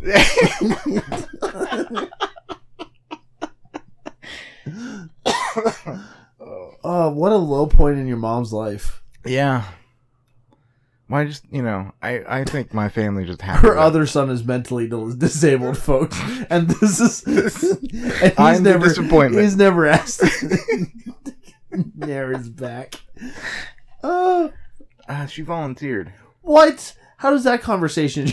[6.84, 9.04] Oh, what a low point in your mom's life.
[9.26, 9.66] yeah.
[11.10, 14.44] I just you know, I I think my family just had Her other son is
[14.44, 17.24] mentally disabled, folks, and this is.
[17.84, 19.44] and he's I'm the never disappointment.
[19.44, 20.24] He's never asked.
[21.96, 22.96] Nair his back.
[24.04, 24.50] Uh,
[25.08, 26.12] Uh, she volunteered.
[26.42, 26.94] what?
[27.18, 28.26] How does that conversation?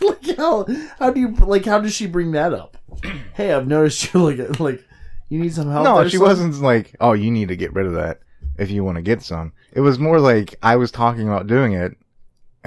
[0.00, 0.66] like how?
[0.98, 1.64] How do you like?
[1.64, 2.76] How does she bring that up?
[3.34, 4.84] Hey, I've noticed you like like
[5.28, 5.84] you need some help.
[5.84, 8.18] no, she wasn't like, oh, you need to get rid of that
[8.58, 9.52] if you want to get some.
[9.72, 11.96] It was more like I was talking about doing it,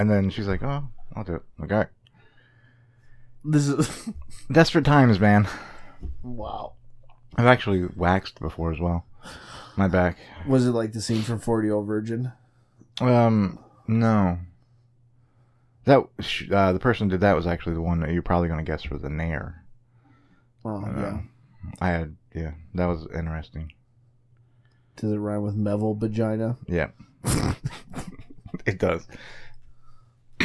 [0.02, 1.44] and then she's like, oh, I'll do it.
[1.64, 1.86] Okay.
[3.46, 4.10] This is
[4.52, 5.48] Desperate times, man.
[6.24, 6.74] wow.
[7.38, 9.06] I've actually waxed before as well.
[9.78, 10.18] My back.
[10.48, 12.32] Was it like the scene from Forty Year Old Virgin?
[13.00, 14.38] Um, no.
[15.86, 16.00] That
[16.52, 18.70] uh, the person who did that was actually the one that you're probably going to
[18.70, 19.64] guess for the Nair.
[20.66, 21.20] Oh Uh, yeah.
[21.80, 23.72] I had yeah, that was interesting.
[24.98, 26.58] Does it rhyme with Melville vagina?
[26.68, 26.90] Yeah,
[28.66, 29.08] it does.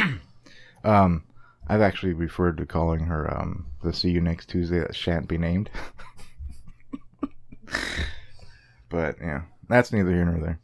[0.85, 1.25] um,
[1.69, 5.39] I've actually referred to calling her um the "See You Next Tuesday" that shan't be
[5.39, 5.71] named.
[8.89, 10.61] but yeah, that's neither here nor there.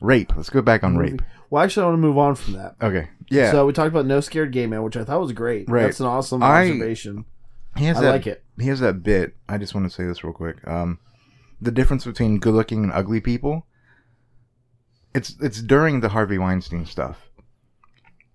[0.00, 0.36] Rape.
[0.36, 1.20] Let's go back on rape.
[1.50, 2.76] Well, actually, I want to move on from that.
[2.80, 3.08] Okay.
[3.30, 3.50] Yeah.
[3.50, 5.68] So we talked about no scared gay man, which I thought was great.
[5.68, 5.82] Right.
[5.82, 7.24] That's an awesome I- observation.
[7.76, 8.44] he has I that like it.
[8.58, 9.34] he has that bit.
[9.48, 10.56] I just want to say this real quick.
[10.68, 10.98] Um,
[11.60, 13.66] the difference between good-looking and ugly people.
[15.14, 17.27] It's it's during the Harvey Weinstein stuff,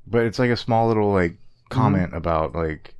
[0.08, 1.74] but it's like a small little like mm-hmm.
[1.74, 2.96] comment about like,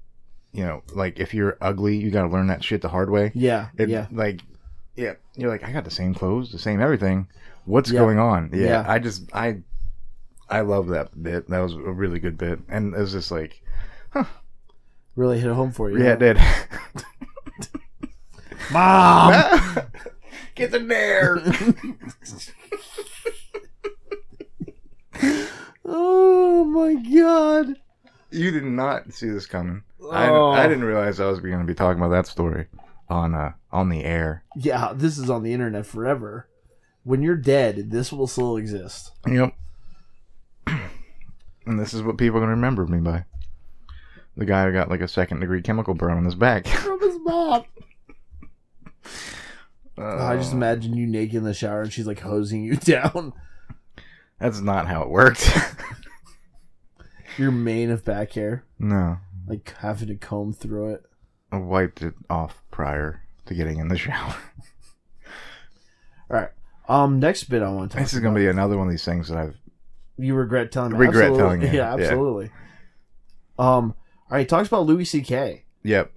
[0.52, 3.32] you know, like if you're ugly, you got to learn that shit the hard way.
[3.34, 4.08] Yeah, It, yeah.
[4.12, 4.42] Like,
[4.96, 7.28] yeah, you're like, I got the same clothes, the same everything.
[7.66, 8.00] What's Yeah.
[8.00, 8.50] going on?
[8.54, 8.86] Yeah, Yeah.
[8.88, 9.60] I just, I,
[10.50, 11.50] I love that bit.
[11.50, 13.62] That was a really good bit, and it was just like,
[15.16, 16.00] Really hit home for you.
[16.00, 16.12] yeah, huh?
[16.14, 16.40] it did.
[18.72, 19.80] Mom.
[20.56, 21.40] Get in there.
[25.86, 27.76] oh my god.
[28.32, 29.84] you did not see this coming.
[30.02, 30.10] Oh.
[30.52, 32.68] I, I didn't realize I was going to be talking about that story
[33.10, 34.44] on uh on the air.
[34.56, 36.48] Yeah, this is on the internet forever.
[37.04, 39.12] When you're dead, this will still exist.
[39.28, 39.54] Yep.
[41.66, 43.24] And this is what people are going to remember me by.
[44.36, 46.68] The guy who got like a second degree chemical burn on his back.
[46.68, 47.64] From his mom.
[49.98, 53.32] Uh, I just imagine you naked in the shower and she's like hosing you down.
[54.44, 55.50] That's not how it worked.
[57.38, 59.20] Your mane of back hair, no.
[59.48, 61.04] like having to comb through it.
[61.50, 64.36] I wiped it off prior to getting in the shower.
[66.30, 66.50] All right.
[66.90, 67.22] Um.
[67.22, 68.04] Next bit I want to talk.
[68.04, 69.56] This is going to be another one of these things that I've.
[70.18, 70.98] You regret telling me.
[70.98, 71.40] Regret Absolutely.
[71.42, 72.04] telling you, Yeah, yeah.
[72.04, 72.52] absolutely.
[73.58, 73.96] Um.
[74.30, 74.40] All right.
[74.42, 75.64] He talks about Louis C.K.
[75.84, 76.12] Yep.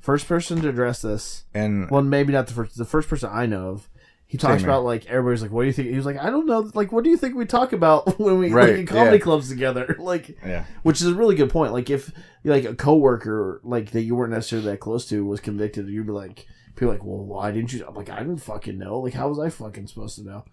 [0.00, 1.44] First person to address this.
[1.54, 2.76] And Well, maybe not the first.
[2.76, 3.88] The first person I know of.
[4.30, 6.46] He talks about like everybody's like, "What do you think?" He was like, "I don't
[6.46, 6.70] know.
[6.72, 9.22] Like, what do you think we talk about when we Right, like in comedy yeah.
[9.24, 10.66] clubs together?" like, yeah.
[10.84, 11.72] which is a really good point.
[11.72, 12.12] Like, if
[12.44, 16.12] like a coworker like that you weren't necessarily that close to was convicted, you'd be
[16.12, 19.00] like, people are like, "Well, why didn't you?" I'm like, "I didn't fucking know.
[19.00, 20.44] Like, how was I fucking supposed to know?"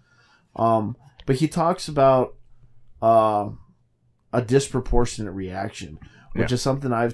[0.56, 2.34] Um, but he talks about
[3.00, 3.50] uh,
[4.34, 6.00] a disproportionate reaction,
[6.34, 6.56] which Yeah.
[6.56, 7.14] is something I've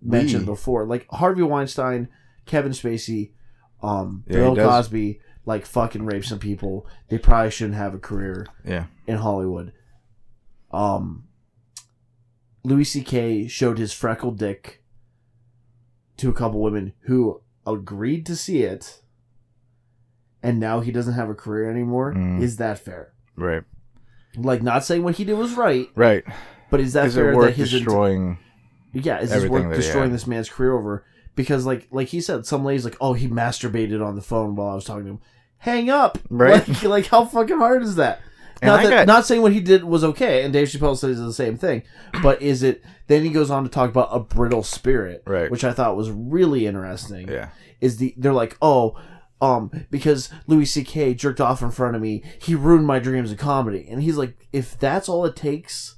[0.00, 0.86] mentioned before.
[0.86, 2.08] Like Harvey Weinstein,
[2.46, 3.32] Kevin Spacey,
[3.82, 4.54] um, Yeah, Bill.
[4.56, 6.86] Cosby, like fucking rape some people.
[7.08, 8.86] They probably shouldn't have a career Yeah.
[9.06, 9.72] in Hollywood.
[10.70, 11.24] Um,
[12.62, 13.46] Louis C.K.
[13.48, 14.82] showed his freckled dick
[16.16, 19.02] to a couple women who agreed to see it,
[20.42, 22.14] and now he doesn't have a career anymore.
[22.14, 22.40] Mm.
[22.42, 23.12] Is that fair?
[23.36, 23.62] Right.
[24.36, 26.24] Like, not saying what he did was right, Right.
[26.70, 28.38] but is that Is fair it that worth his int- destroying?
[28.92, 31.04] yeah, is this everything worth that destroying this man's career over?
[31.36, 34.68] Because like like he said, some ladies like, oh, he masturbated on the phone while
[34.68, 35.20] I was talking to him.
[35.64, 36.66] Hang up, Right.
[36.68, 38.20] Like, like how fucking hard is that?
[38.62, 40.96] And not I that, got- not saying what he did was okay, and Dave Chappelle
[40.96, 41.82] says the same thing,
[42.22, 42.82] but is it?
[43.08, 45.50] Then he goes on to talk about a brittle spirit, Right.
[45.50, 47.28] Which I thought was really interesting.
[47.28, 47.48] Yeah.
[47.80, 48.96] Is the they're like, oh,
[49.40, 51.14] um, because Louis C.K.
[51.14, 54.46] jerked off in front of me, he ruined my dreams of comedy, and he's like,
[54.52, 55.96] if that's all it takes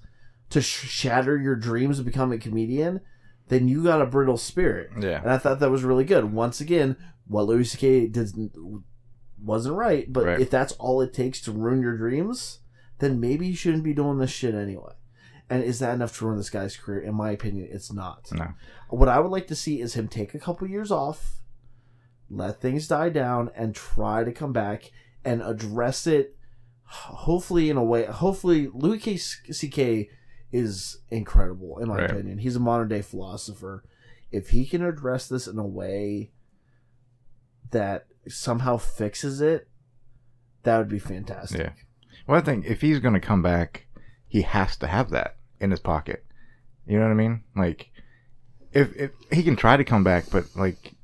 [0.50, 3.00] to sh- shatter your dreams of becoming a comedian,
[3.48, 4.90] then you got a brittle spirit.
[4.98, 5.20] Yeah.
[5.20, 6.32] And I thought that was really good.
[6.32, 6.96] Once again,
[7.28, 8.06] what Louis C.K.
[8.08, 8.28] did
[9.42, 10.40] wasn't right, but Right.
[10.40, 12.60] if that's all it takes to ruin your dreams,
[12.98, 14.92] then maybe you shouldn't be doing this shit anyway.
[15.48, 17.00] And is that enough to ruin this guy's career?
[17.00, 18.28] In my opinion, it's not.
[18.32, 18.48] No.
[18.88, 21.40] What I would like to see is him take a couple years off,
[22.28, 24.90] let things die down, and try to come back
[25.24, 26.36] and address it.
[26.88, 28.04] Hopefully, in a way.
[28.06, 29.16] Hopefully, Louis K.
[29.16, 30.08] C.K.
[30.52, 32.10] is incredible in my Right.
[32.10, 32.38] opinion.
[32.38, 33.84] He's a modern day philosopher.
[34.32, 36.32] If he can address this in a way
[37.70, 39.68] that somehow fixes it,
[40.62, 41.60] that would be fantastic.
[41.60, 41.70] Yeah.
[42.26, 43.86] Well, I think if he's going to come back,
[44.26, 46.24] he has to have that in his pocket.
[46.86, 47.42] You know what I mean?
[47.54, 47.90] Like,
[48.72, 50.94] if, if he can try to come back, but like,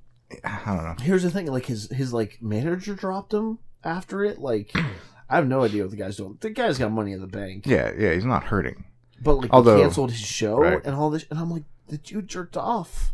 [0.45, 0.97] I don't know.
[1.01, 4.39] Here's the thing: like his his like manager dropped him after it.
[4.39, 4.73] Like,
[5.29, 6.39] I have no idea what the guy's doing.
[6.41, 7.67] The guy's got money in the bank.
[7.67, 8.85] Yeah, yeah, he's not hurting.
[9.21, 10.81] But like Although- he canceled his show right.
[10.85, 13.13] and all this, and I'm like, the dude jerked off.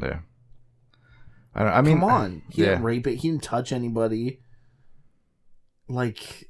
[0.00, 0.20] Yeah.
[1.54, 3.16] I, don't- I mean, Come on, he yeah, didn't rape it.
[3.16, 4.40] He didn't touch anybody.
[5.88, 6.48] Like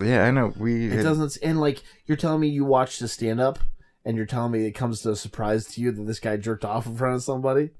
[0.00, 0.52] yeah, I know.
[0.56, 1.36] We it had- doesn't.
[1.42, 3.58] And like you're telling me you watched the stand up,
[4.04, 6.64] and you're telling me it comes to a surprise to you that this guy jerked
[6.64, 7.70] off in front of somebody.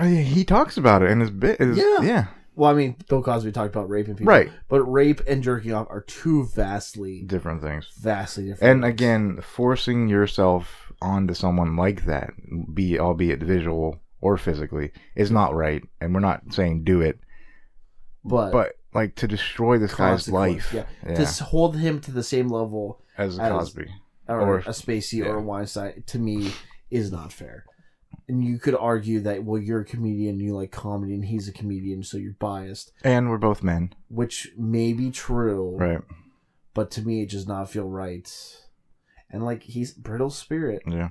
[0.00, 1.58] Oh, yeah, he talks about it in his bit.
[1.60, 2.00] Yeah.
[2.02, 4.48] yeah, Well, I mean, Bill Cosby talked about raping people, right.
[4.68, 7.90] But rape and jerking off are two vastly, Different things.
[8.00, 8.70] vastly different.
[8.70, 8.92] And things.
[8.94, 12.30] again, forcing yourself onto someone like that,
[12.72, 15.82] be albeit visual or physically, is not right.
[16.00, 17.18] And we're not saying do it,
[18.24, 22.22] but but like to destroy this guy's life, yeah, yeah, to hold him to the
[22.22, 23.86] same level as a as- Cosby.
[24.28, 25.36] or, Or- a Spacey or yeah.
[25.36, 26.52] a Weinstein to me
[26.90, 27.64] is not fair.
[28.26, 31.52] And you could argue that well, you're a comedian, you like comedy, and he's a
[31.52, 36.00] comedian, so you're biased, And we're both men, which may be true, right?
[36.74, 38.30] but to me, it does not feel right.
[39.30, 40.82] And like he's brittle spirit.
[40.86, 41.10] Yeah,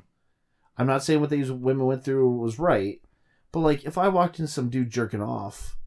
[0.77, 3.01] I'm not saying what these women went through was right,
[3.51, 5.77] but like if I walked into some dude jerking off,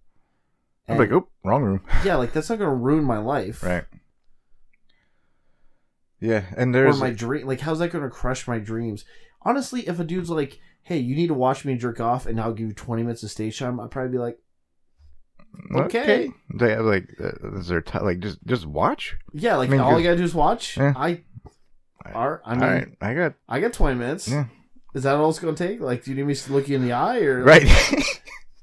[0.88, 3.84] I'm like, oh, wrong room, yeah, like that's not gonna ruin my life, right?
[6.20, 7.46] Yeah, and or there's my dream.
[7.46, 9.04] Like, how's that going to crush my dreams?
[9.42, 12.52] Honestly, if a dude's like, "Hey, you need to watch me jerk off, and I'll
[12.52, 14.38] give you twenty minutes of stage time," I'd probably be like,
[15.74, 16.30] okay.
[16.54, 19.16] They have like, uh, is there t- like just just watch?
[19.32, 20.92] "Yeah, like I mean, all you gotta do is watch." Yeah.
[20.94, 21.22] I,
[22.12, 24.28] are I mean, right, I got I got twenty minutes.
[24.28, 24.46] yeah,
[24.94, 25.80] Is that all it's going to take?
[25.80, 27.62] Like, do you need me to look you in the eye, or right.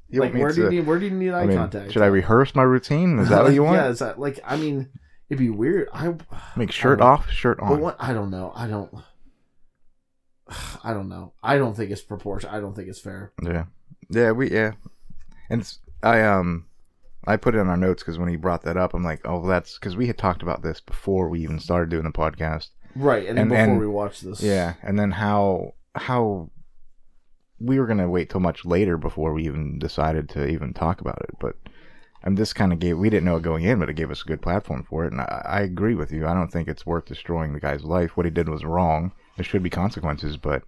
[0.09, 1.57] You like want me where do you need where do you need eye I mean,
[1.57, 1.91] contact?
[1.91, 3.19] should I rehearse my routine?
[3.19, 3.75] Is that what you want?
[3.75, 4.87] yeah, is that like I mean,
[5.29, 5.89] it'd be weird.
[5.93, 6.13] I
[6.55, 7.81] Make shirt I off, shirt but on.
[7.81, 8.53] what I don't know.
[8.55, 8.89] I don't.
[10.83, 11.33] I don't know.
[11.43, 12.49] I don't think it's proportion.
[12.49, 13.33] I don't think it's fair.
[13.43, 13.65] Yeah,
[14.09, 14.71] yeah, we yeah,
[15.49, 16.67] and it's, I um,
[17.25, 19.45] I put it in our notes because when he brought that up, I'm like, oh,
[19.45, 22.69] that's because we had talked about this before we even started doing the podcast.
[22.95, 26.49] Right, and then And- before and- we watch this, Yeah, and then how how
[27.59, 31.21] we were gonna wait till much later before we even decided to even talk about
[31.21, 31.55] it, but.
[32.23, 34.23] And this kind of gave, we didn't know it going in, but it gave us
[34.23, 35.11] a good platform for it.
[35.13, 36.25] And I, I agree with you.
[36.27, 38.17] I don't think it's worth destroying the guy's life.
[38.17, 39.13] What he did was wrong.
[39.37, 40.63] There should be consequences, but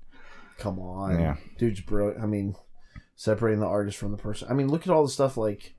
[0.60, 1.36] come on, Yeah.
[1.58, 2.22] dude's brilliant.
[2.24, 2.56] I mean,
[3.16, 4.48] separating the artist from the person.
[4.50, 5.74] I mean, look at all the stuff like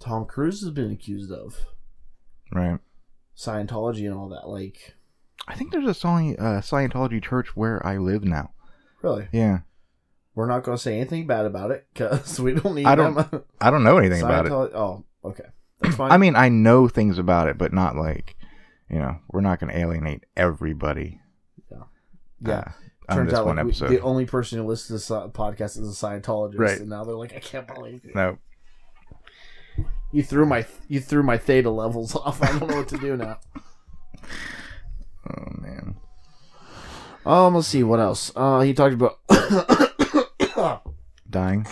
[0.00, 1.54] Tom Cruise has been accused of
[2.50, 2.80] right.
[3.36, 4.48] Scientology and all that.
[4.48, 4.96] Like,
[5.46, 8.52] I think there's a Sci- uh, Scientology church where I live now.
[9.02, 9.60] Really, Yeah,
[10.34, 13.14] we're not going to say anything bad about it because we don't need I don't
[13.14, 13.44] them.
[13.60, 14.52] I don't know anything about it.
[14.52, 15.44] Oh, okay,
[15.80, 16.10] that's fine.
[16.12, 18.36] I mean, I know things about it, but not like,
[18.90, 21.20] you know, we're not going to alienate everybody.
[22.44, 22.54] yeah.
[22.54, 22.62] uh,
[23.10, 23.88] on Turns this out one like, we- episode.
[23.88, 26.78] the only person who listens to this uh, podcast is a Scientologist, Right.
[26.80, 28.14] and now they're like, I can't believe it.
[28.14, 28.36] no,
[30.12, 32.42] you threw my you threw my theta levels off.
[32.42, 33.38] I don't know what to do now.
[35.30, 35.96] oh man,
[37.28, 38.32] Um, let's see what else.
[38.34, 39.18] Uh, he talked about.
[41.30, 41.66] dying.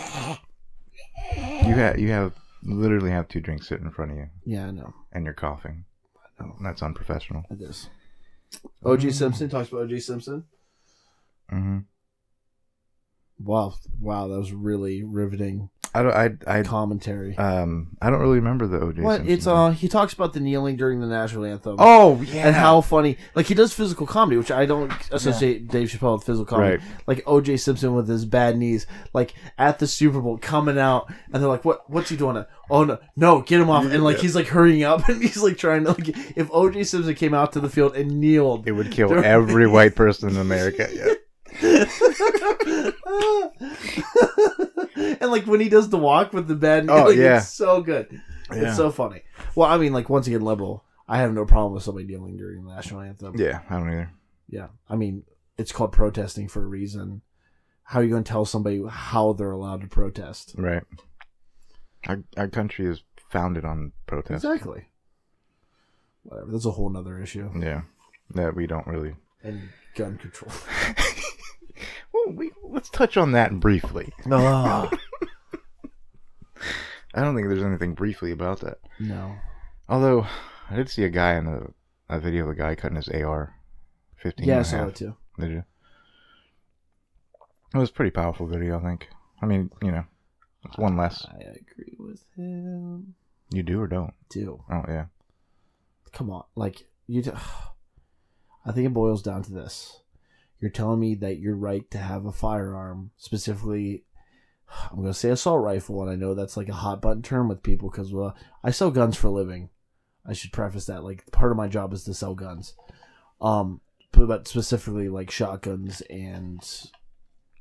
[1.36, 4.70] You have you have literally have two drinks sitting in front of you, yeah, I
[4.70, 4.92] know.
[5.12, 5.84] and you're coughing.
[6.38, 6.56] I know.
[6.62, 7.44] That's unprofessional.
[7.50, 7.88] It is.
[8.84, 9.10] O.J.
[9.12, 10.44] Simpson talks about OG Simpson.
[11.50, 11.78] hmm
[13.38, 16.46] Wow, wow, that was really riveting I don't.
[16.48, 16.58] I.
[16.58, 16.62] I.
[16.62, 17.36] commentary.
[17.38, 17.96] Um.
[18.02, 19.00] I don't really remember the OJ.
[19.02, 19.16] what?
[19.16, 19.54] Simpson It's thing.
[19.54, 21.76] uh, he talks about the kneeling during the national anthem.
[21.78, 22.46] Oh yeah.
[22.46, 26.24] And how funny, like he does physical comedy, which I don't associate Dave Chappelle with
[26.24, 26.76] physical comedy.
[26.76, 26.80] Right.
[27.06, 27.56] Like O.J.
[27.56, 31.64] Simpson with his bad knees, like at the Super Bowl coming out, and they're like,
[31.64, 31.88] "What?
[31.90, 33.84] What's he doing?" Oh no, no, get him off!
[33.86, 36.84] And like he's like hurrying up, and he's like trying to like, if O.J.
[36.84, 40.28] Simpson came out to the field and kneeled, It would kill During- every white person
[40.30, 40.88] in America.
[40.92, 41.14] Yeah.
[44.96, 47.38] and like when he does the walk with the knee, Oh, like, yeah.
[47.38, 48.20] it's so good.
[48.50, 48.68] Yeah.
[48.68, 49.22] It's so funny.
[49.54, 50.84] Well, I mean, like once again, level.
[51.08, 53.34] I have no problem with somebody kneeling during the national anthem.
[53.36, 53.60] Yeah.
[53.70, 54.10] I don't either.
[54.48, 54.68] Yeah.
[54.88, 55.22] I mean,
[55.56, 57.22] it's called protesting for a reason.
[57.84, 60.54] How are you going to tell somebody how they're allowed to protest?
[60.58, 60.82] Right.
[62.08, 64.44] Our our country is founded on protest.
[64.44, 64.88] Exactly.
[66.24, 66.50] Whatever.
[66.50, 67.50] That's a whole nother issue.
[67.58, 67.82] Yeah.
[68.34, 69.14] That we don't really.
[69.44, 70.50] And gun control.
[72.76, 74.12] Let's touch on that briefly.
[74.26, 74.36] no.
[77.14, 78.80] I don't think there's anything briefly about that.
[79.00, 79.34] No.
[79.88, 80.26] Although
[80.68, 81.68] I did see a guy in a,
[82.14, 83.54] a video of a guy cutting his AR.
[84.18, 85.16] 15 Yeah, I saw too.
[85.38, 85.64] Did you?
[87.74, 89.08] It was a pretty powerful video, I think.
[89.40, 90.04] I mean, you know,
[90.66, 91.24] it's one less.
[91.24, 93.14] I agree with him.
[93.52, 94.12] You do or don't?
[94.28, 94.62] Do.
[94.70, 95.06] Oh yeah.
[96.12, 97.22] come on like you
[98.66, 100.02] I think it boils down to this
[100.60, 104.04] you're telling me that you're right to have a firearm specifically
[104.90, 107.48] i'm going to say assault rifle and i know that's like a hot button term
[107.48, 109.68] with people because well i sell guns for a living
[110.26, 112.74] i should preface that like part of my job is to sell guns
[113.40, 113.80] um
[114.12, 116.60] but, but specifically like shotguns and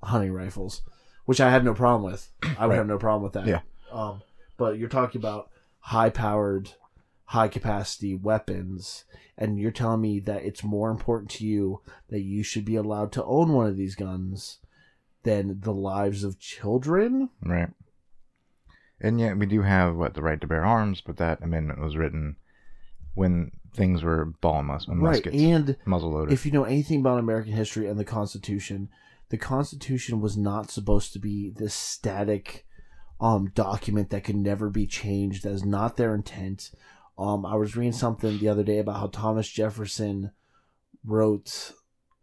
[0.02, 0.82] hunting rifles
[1.26, 2.78] which i have no problem with i would Right.
[2.78, 3.60] have no problem with that Yeah.
[3.92, 4.22] um
[4.58, 6.72] but you're talking about high powered
[7.26, 9.04] high capacity weapons
[9.38, 13.12] and you're telling me that it's more important to you that you should be allowed
[13.12, 14.60] to own one of these guns
[15.24, 17.70] than the lives of children Right.
[19.02, 21.98] And yet we do have what the right to bear arms, but that amendment was
[21.98, 22.38] written
[23.14, 26.34] when things were ball and mus- right muskets, and muzzle loaded.
[26.34, 28.88] if you know anything about american history and the constitution
[29.30, 32.66] the constitution was not supposed to be this static
[33.20, 36.72] um document that could never be changed that is not their intent
[37.18, 40.32] um i was reading something the other day about how thomas jefferson
[41.04, 41.72] wrote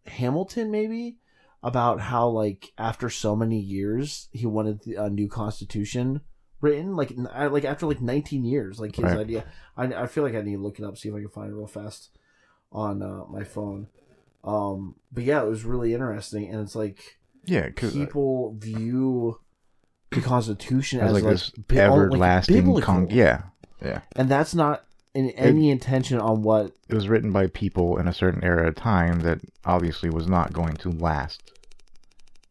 [0.07, 1.17] hamilton maybe
[1.63, 6.21] about how like after so many years he wanted the- a new constitution
[6.61, 6.97] written.
[6.97, 9.19] Like n- I- like after like 19 years like his Right.
[9.19, 9.45] idea.
[9.77, 11.51] I, I feel like i need to look it up see if i can find
[11.51, 12.11] it real fast
[12.73, 13.87] on uh, my phone.
[14.45, 19.41] Um but yeah it was really interesting and it's like yeah, because people view
[20.11, 21.95] the constitution as as like, like, this bi- oh,
[22.75, 23.43] like con- yeah,
[23.85, 28.09] yeah, and that's not in any intention on what It was written by people in
[28.09, 31.53] a certain era of time that obviously was not going to last.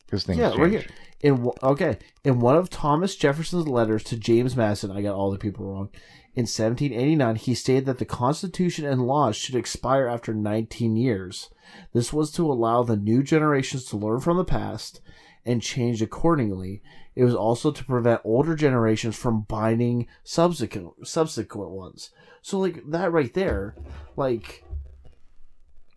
[0.05, 0.59] Because things Yeah, change.
[0.59, 0.85] right here.
[1.21, 5.37] in okay in one of Thomas Jefferson's letters to James Madison, I got all the
[5.37, 5.89] people wrong.
[6.33, 11.49] In 1789, he stated that the Constitution and laws should expire after 19 years.
[11.93, 15.01] This was to allow the new generations to learn from the past
[15.45, 16.81] and change accordingly.
[17.15, 22.11] It was also to prevent older generations from binding subsequent subsequent ones.
[22.41, 23.75] So, like that right there,
[24.15, 24.63] like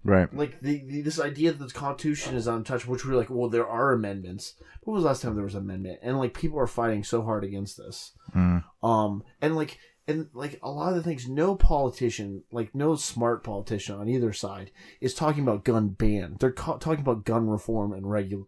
[0.06, 0.32] Right.
[0.36, 3.66] like the, the this idea that the Constitution is untouched, which we're like, well, there
[3.66, 4.54] are amendments.
[4.82, 6.00] When was the last time there was an amendment?
[6.02, 8.12] And like people are fighting so hard against this.
[8.36, 8.64] Mm.
[8.82, 13.42] Um, and like and like a lot of the things, no politician, like no smart
[13.42, 14.70] politician on either side,
[15.00, 16.36] is talking about gun ban.
[16.38, 18.46] They're talking about gun reform and regu-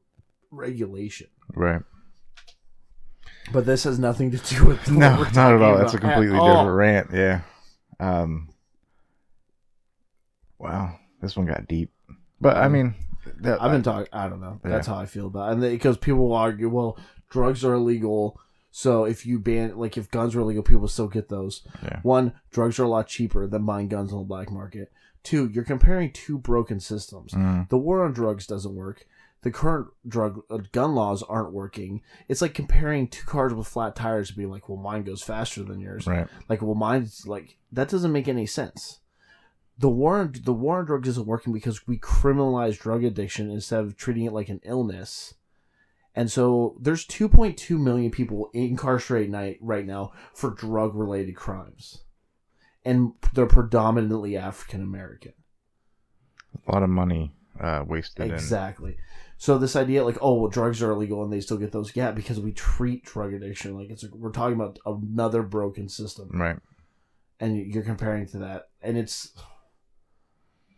[0.56, 1.28] regulation.
[1.54, 1.82] Right.
[3.52, 5.78] But this has nothing to do with No, not at all.
[5.78, 6.48] That's a completely all.
[6.48, 7.10] different rant.
[7.12, 7.40] Yeah.
[8.00, 8.48] Um.
[10.58, 11.92] Wow, this one got deep.
[12.40, 12.94] But I mean,
[13.40, 14.08] that, I've been talking.
[14.12, 14.60] I don't know.
[14.62, 14.94] That's Yeah.
[14.94, 15.52] how I feel about it.
[15.52, 16.98] And because people will argue, well,
[17.30, 18.40] drugs are illegal,
[18.70, 21.66] so if you ban, like, if guns are illegal, people still get those.
[21.82, 22.00] Yeah.
[22.02, 24.92] One, drugs are a lot cheaper than buying guns on the black market.
[25.22, 27.32] Two, you're comparing two broken systems.
[27.32, 29.06] Mm, The war on drugs doesn't work.
[29.46, 32.02] The current drug uh, gun laws aren't working.
[32.26, 35.62] It's like comparing two cars with flat tires and being like, well, mine goes faster
[35.62, 36.04] than yours.
[36.04, 36.26] right.
[36.48, 38.98] Like, well, mine's like that doesn't make any sense.
[39.78, 43.84] The war, on, the war on drugs isn't working because we criminalize drug addiction instead
[43.84, 45.34] of treating it like an illness.
[46.12, 52.02] And so there's 2.2 million people incarcerated night right now for drug related crimes,
[52.84, 55.34] and they're predominantly African American.
[56.66, 58.32] A lot of money uh, wasted.
[58.32, 58.96] Exactly.
[59.38, 62.10] So this idea, like, oh, well, drugs are illegal and they still get those, yeah,
[62.10, 64.02] because we treat drug addiction like it's.
[64.02, 66.30] A, we're talking about another broken system.
[66.32, 66.56] Right.
[67.38, 69.32] and you're comparing to that, and it's,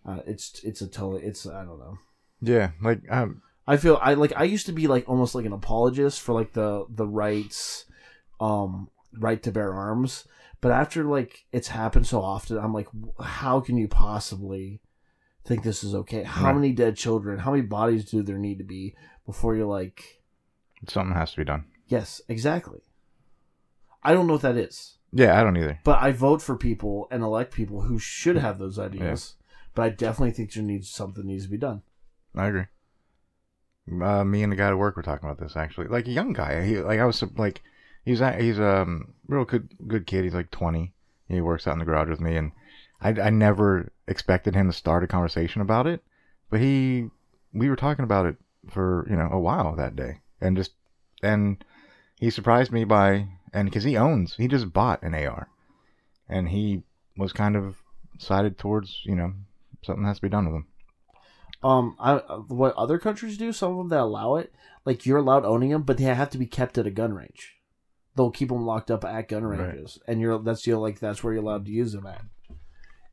[0.04, 1.98] uh, it's it's a totally it's I don't know.
[2.40, 2.70] Yeah.
[2.82, 3.42] Like um.
[3.66, 6.54] I feel I like I used to be like almost like an apologist for like
[6.54, 7.84] the the rights,
[8.40, 10.26] um, right to bear arms,
[10.62, 12.88] but after like it's happened so often, I'm like,
[13.20, 14.80] how can you possibly
[15.48, 16.22] think this is okay?
[16.22, 16.54] How Right.
[16.54, 17.38] many dead children?
[17.40, 18.94] How many bodies do there need to be
[19.26, 20.22] before you're like,
[20.86, 21.64] Something has to be done.
[21.88, 22.80] yes, exactly.
[24.02, 24.96] I don't know what that is.
[25.12, 25.80] Yeah, I don't either.
[25.84, 29.34] But I vote for people and elect people who should have those ideas.
[29.74, 31.82] But I definitely think there needs something needs to be done.
[32.36, 32.66] I agree.
[34.02, 35.86] Uh, me and the guy at work were talking about this actually.
[35.88, 36.64] Like a young guy.
[36.64, 37.62] He like I was like
[38.04, 40.24] he's he's a um, real good good kid.
[40.24, 40.92] He's like twenty.
[41.28, 42.52] He works out in the garage with me, and
[43.00, 46.02] I I never expected him to start a conversation about it,
[46.50, 47.10] but he
[47.52, 48.36] we were talking about it
[48.68, 50.72] for you know a while that day, and just
[51.22, 51.64] and
[52.18, 55.48] he surprised me by and because he owns he just bought an AR,
[56.28, 56.82] and he
[57.16, 57.76] was kind of
[58.18, 59.32] sided towards you know
[59.82, 60.66] something has to be done with him.
[61.62, 62.16] Um, I
[62.48, 63.52] what other countries do?
[63.52, 64.52] Some of them that allow it,
[64.84, 67.56] like you're allowed owning them, but they have to be kept at a gun range.
[68.16, 69.60] They'll keep them locked up at gun Right.
[69.60, 72.22] ranges, and you're that's you like that's where you're allowed to use them at.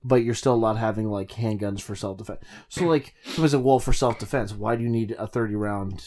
[0.08, 2.42] But you're still allowed having like handguns for self defense.
[2.70, 6.06] So like, somebody said, "Well, for self defense, why do you need a thirty round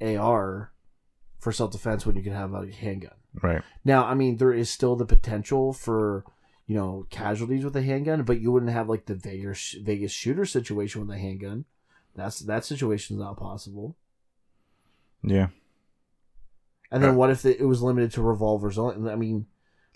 [0.00, 0.72] AR
[1.38, 3.62] for self defense when you can have a handgun?" Right.
[3.84, 6.24] Now, I mean, there is still the potential for
[6.66, 10.44] you know casualties with a handgun, but you wouldn't have like the Vegas Vegas shooter
[10.44, 11.66] situation with a handgun.
[12.16, 13.96] That's that situation is not possible.
[15.22, 15.48] Yeah.
[16.90, 19.10] And then Uh, what if it was limited to revolvers only?
[19.12, 19.46] I mean,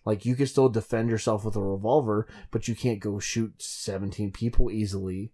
[0.04, 4.30] like you can still defend yourself with a revolver, but you can't go shoot seventeen
[4.32, 5.32] people easily,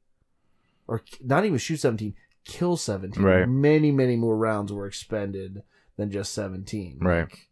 [0.87, 2.14] or not even shoot seventeen,
[2.45, 3.23] kill seventeen.
[3.23, 3.49] Right.
[3.49, 5.62] Many many more rounds were expended
[5.97, 6.99] than just seventeen.
[7.01, 7.23] Right.
[7.23, 7.49] Like,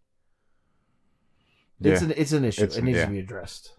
[1.81, 2.09] it's Yeah.
[2.09, 2.63] an it's an issue.
[2.65, 3.05] It's- it needs yeah.
[3.07, 3.73] to be addressed.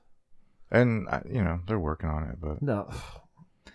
[0.71, 2.89] And you know they're working on it, but No,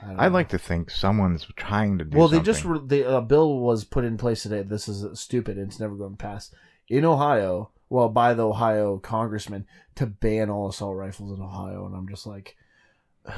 [0.00, 2.16] I like to think someone's trying to do.
[2.16, 2.52] Well, they something.
[2.52, 4.62] just re- the uh, bill was put in place today.
[4.62, 5.56] This is stupid.
[5.58, 6.54] and It's never going to pass
[6.88, 7.70] in Ohio.
[7.94, 12.26] Well, by the Ohio congressman to ban all assault rifles in Ohio, and I'm just
[12.26, 12.56] like,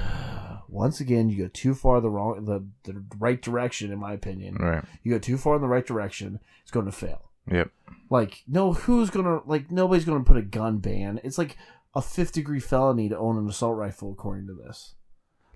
[0.71, 4.55] once again, you go too far the wrong, the the right direction, in my opinion.
[4.55, 4.83] right.
[5.03, 7.33] You go too far in the right direction, it's going to fail.
[7.53, 7.71] Yep.
[8.09, 9.71] Like, no, who's gonna like?
[9.71, 11.21] Nobody's gonna put a gun ban.
[11.23, 11.59] It's like
[11.95, 14.95] a fifth degree felony to own an assault rifle, according to this.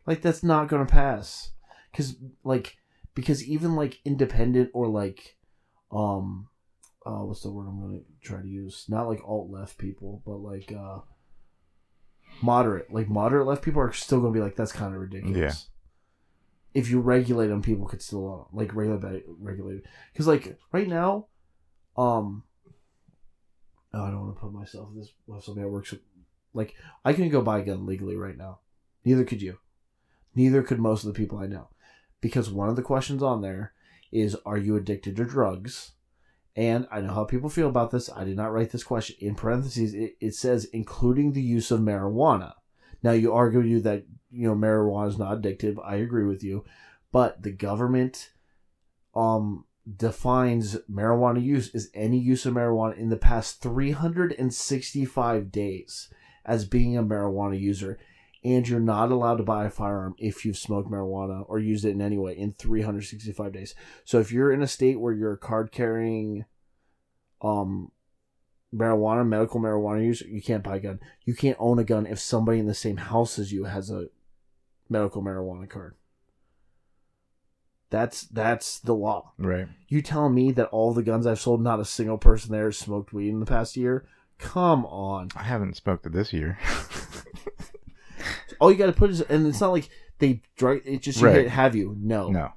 [0.05, 1.53] Like, that's not gonna pass,
[1.91, 2.77] because like,
[3.15, 5.39] because even like independent or like,
[5.91, 6.50] um,
[7.11, 8.85] uh, what's the word I'm gonna try to use?
[8.89, 10.99] Not like alt left people, but like uh,
[12.41, 15.37] moderate, like moderate left people are still gonna be like, that's kind of ridiculous.
[15.37, 16.81] Yeah.
[16.81, 19.83] If you regulate them, people could still uh, like regulate regulate
[20.13, 21.27] because like right now,
[21.97, 22.45] um,
[23.93, 25.13] oh, I don't want to put myself in this.
[25.27, 25.95] Well, somebody that works
[26.55, 28.61] Like I couldn't go buy a gun legally right now.
[29.05, 29.59] Neither could you.
[30.37, 31.69] Neither could most of the people I know.
[32.21, 33.73] Because one of the questions on there
[34.13, 35.93] is are you addicted to drugs?
[36.61, 38.11] And I know how people feel about this.
[38.15, 39.17] I did not write this question.
[39.19, 42.53] In parentheses, it, it says including the use of marijuana.
[43.03, 45.79] Now you argue you that you know marijuana is not addictive.
[45.83, 46.67] I agree with you,
[47.13, 48.33] but the government
[49.15, 49.65] um
[49.97, 56.13] defines marijuana use as any use of marijuana in the past 365 days
[56.45, 57.99] as being a marijuana user
[58.43, 61.91] and you're not allowed to buy a firearm if you've smoked marijuana or used it
[61.91, 63.75] in any way in 365 days.
[64.05, 66.45] So if you're in a state where you're a card carrying
[67.43, 67.91] um
[68.75, 71.01] marijuana, medical marijuana user, you can't buy a gun.
[71.25, 74.07] You can't own a gun if somebody in the same house as you has a
[74.89, 75.95] medical marijuana card.
[77.91, 79.33] That's that's the law.
[79.37, 79.67] Right.
[79.89, 83.13] You tell me that all the guns I've sold, not a single person there smoked
[83.13, 84.07] weed in the past year?
[84.39, 85.29] Come on.
[85.37, 86.59] I haven't smoked it this year.
[88.61, 89.89] All you got to put is, and it's not like
[90.19, 90.81] they drug.
[90.85, 91.37] It just you Right.
[91.37, 91.97] hit have you?
[91.99, 92.29] No.
[92.31, 92.53] no.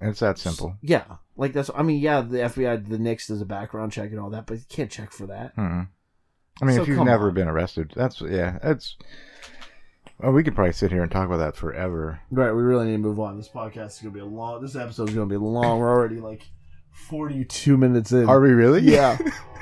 [0.00, 0.76] It's that simple.
[0.82, 1.04] Yeah,
[1.36, 1.70] like that's.
[1.74, 4.54] I mean, yeah, the FBI, the NICS does a background check and all that, but
[4.58, 5.54] you can't check for that.
[5.56, 5.86] Mm-mm.
[6.60, 7.34] I mean, So if you've come never on.
[7.34, 8.96] been arrested, that's yeah, it's.
[10.18, 12.20] Well, we could probably sit here and talk about that forever.
[12.30, 12.52] Right.
[12.52, 13.36] We really need to move on.
[13.36, 14.60] This podcast is gonna be a long.
[14.62, 15.78] This episode is gonna be long.
[15.78, 16.48] We're already like
[16.92, 18.28] forty-two minutes in.
[18.28, 18.80] Are we really?
[18.82, 19.18] Yeah.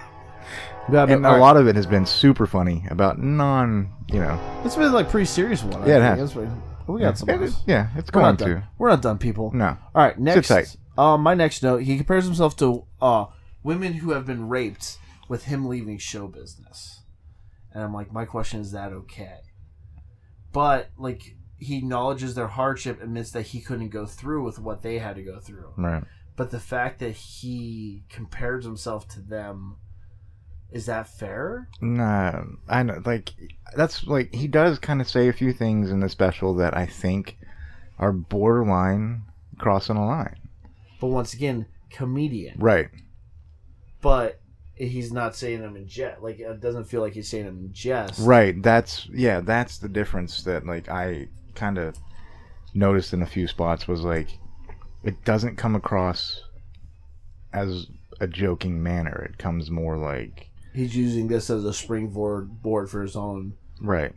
[0.93, 4.39] yeah And a lot of it has been super funny about non, you know.
[4.65, 5.83] It's been like pretty serious one.
[5.83, 6.19] I Yeah, it think.
[6.19, 6.37] has.
[6.37, 6.53] It's
[6.87, 7.29] we got some.
[7.29, 7.63] It- others.
[7.67, 8.49] yeah, it's We're going not done.
[8.49, 8.69] to.
[8.79, 9.53] We're not done, people.
[9.55, 9.67] No.
[9.95, 10.49] All right, next.
[10.49, 10.77] tight.
[10.99, 11.83] Um, my next note.
[11.83, 13.27] He compares himself to uh
[13.63, 17.03] women who have been raped with him leaving show business,
[17.73, 19.39] and I'm like, my question is that okay?
[20.53, 24.99] But like, he acknowledges their hardship, admits that he couldn't go through with what they
[24.99, 25.73] had to go through.
[25.77, 26.03] Right.
[26.37, 29.77] But the fact that he compares himself to them,
[30.73, 31.69] is that fair?
[31.81, 33.03] Nah, I know.
[33.05, 33.33] Like
[33.75, 36.87] that's like he does kind of say a few things in the special that I
[36.87, 37.39] think
[37.99, 39.23] are borderline
[39.59, 40.39] crossing a line.
[41.01, 42.59] But once again, comedian.
[42.59, 42.89] Right.
[44.01, 44.41] But
[44.75, 46.23] he's not saying them in jest.
[46.23, 48.21] Like it doesn't feel like he's saying them in jest.
[48.21, 48.61] Right.
[48.63, 49.41] That's yeah.
[49.41, 51.97] That's the difference that like I kind of
[52.75, 54.29] noticed in a few spots was like
[55.03, 56.43] it doesn't come across
[57.53, 57.87] as
[58.21, 59.29] a joking manner.
[59.31, 63.55] It comes more like He's using this as a springboard board for his own.
[63.81, 64.13] right.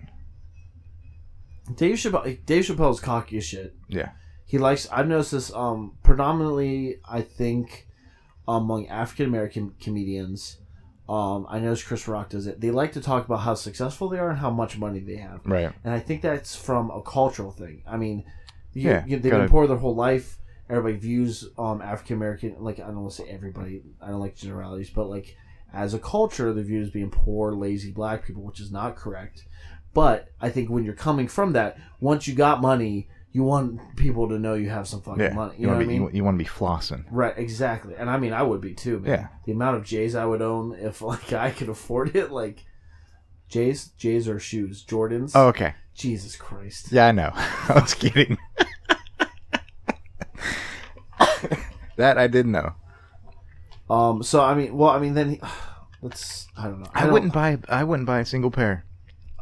[1.76, 2.46] Dave Chappelle.
[2.46, 3.74] Dave Chappelle's cocky as shit.
[3.88, 4.10] Yeah.
[4.46, 4.88] He likes.
[4.92, 5.54] I've noticed this.
[5.54, 7.88] Um, predominantly, I think
[8.48, 10.58] among African American comedians.
[11.08, 12.62] Um, I noticed Chris Rock does it.
[12.62, 15.42] They like to talk about how successful they are and how much money they have.
[15.46, 15.72] Right.
[15.84, 17.84] And I think that's from a cultural thing.
[17.86, 18.24] I mean,
[18.74, 20.38] you, Yeah, you- they've gotta- been poor their whole life.
[20.70, 23.84] Everybody views um, African American like I don't want to say everybody.
[24.02, 25.36] I don't like generalities, but like
[25.74, 29.46] as a culture, they're viewed as being poor, lazy black people, which is not correct.
[29.94, 34.30] But I think when you're coming from that, once you got money, you want people
[34.30, 35.34] to know you have some fucking Yeah.
[35.34, 35.56] money.
[35.58, 36.16] You, You, know want what I to be mean?
[36.16, 37.06] you, want to be flossing.
[37.12, 37.96] Right, exactly.
[37.96, 39.10] And I mean, I would be too, man.
[39.12, 39.28] Yeah.
[39.46, 42.64] The amount of J's I would own if like I could afford it, like
[43.50, 45.32] J's, J's or shoes, Jordans.
[45.36, 45.74] Oh, okay.
[45.96, 46.92] Jesus Christ.
[46.92, 47.32] Yeah, I know.
[47.36, 48.38] I was kidding.
[51.98, 52.74] that I did know.
[53.94, 54.24] Um.
[54.24, 55.42] So I mean, well, I mean, then he,
[56.02, 56.48] let's.
[56.58, 56.90] I don't know.
[56.94, 57.58] I, don't- wouldn't buy.
[57.70, 58.86] I wouldn't buy a single pair.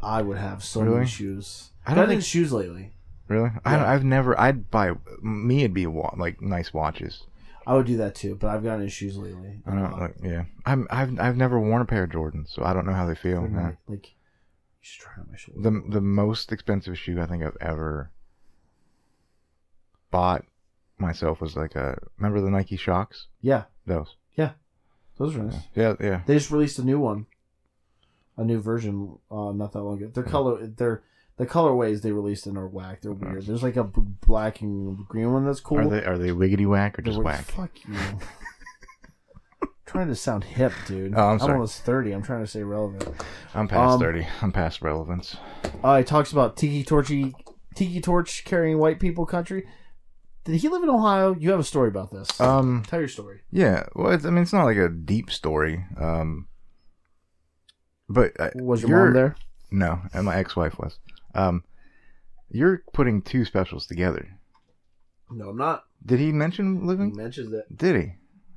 [0.02, 0.94] I would have so Really?
[0.96, 1.70] many shoes.
[1.86, 2.92] I I don't think- shoes lately.
[3.28, 3.50] Really?
[3.64, 3.90] I, Yeah.
[3.92, 4.38] I've never.
[4.38, 4.92] I'd buy.
[5.22, 7.22] Me, it'd be wa- like nice watches.
[7.66, 9.60] I would do that too, but I've gotten shoes lately.
[9.66, 9.98] I don't.
[9.98, 10.44] Like, yeah.
[10.66, 10.86] I'm.
[10.90, 11.18] I've.
[11.20, 13.42] I've never worn a pair of Jordans, so I don't know how they feel.
[13.48, 13.70] Nah.
[13.86, 14.12] Like, you
[14.80, 15.54] should try on my shoes.
[15.62, 18.10] The the most expensive shoe I think I've ever
[20.10, 20.44] bought
[20.98, 21.96] myself was like a.
[22.18, 23.26] Remember the Nike Shox?
[23.40, 24.16] yeah, Those.
[25.18, 25.54] Those are nice.
[25.74, 25.94] Yeah.
[26.00, 26.22] Yeah.
[26.26, 27.26] They just released a new one,
[28.36, 30.08] a new version, uh, not that long ago.
[30.12, 31.02] Their color, their
[31.36, 33.02] the colorways they released in are whack.
[33.02, 33.46] They're weird.
[33.46, 35.78] There's like a b- black and green one that's cool.
[35.78, 37.44] Are they are they wiggity whack or just whack?
[37.44, 37.94] Fuck you.
[39.86, 41.12] trying to sound hip, dude.
[41.14, 41.50] Oh, I'm sorry.
[41.50, 42.12] I'm almost thirty.
[42.12, 43.04] I'm trying to stay relevant.
[43.54, 44.26] I'm past Um, thirty.
[44.40, 45.36] I'm past relevance.
[45.84, 47.34] Uh, he talks about tiki torchy,
[47.74, 49.66] tiki torch carrying white people country.
[50.44, 51.36] Did he live in Ohio?
[51.38, 52.40] You have a story about this.
[52.40, 52.82] Um.
[52.86, 53.40] Tell your story.
[53.50, 53.84] Yeah.
[53.94, 55.84] Well, it's, I mean, it's not like a deep story.
[55.98, 56.48] Um.
[58.08, 59.36] But uh, Was your mom there?
[59.70, 60.98] No, and my ex-wife was.
[61.34, 61.64] Um.
[62.50, 64.28] You're putting two specials together.
[65.30, 65.84] No, I'm not.
[66.04, 67.12] Did he mention living?
[67.12, 68.12] He mentions it Did he?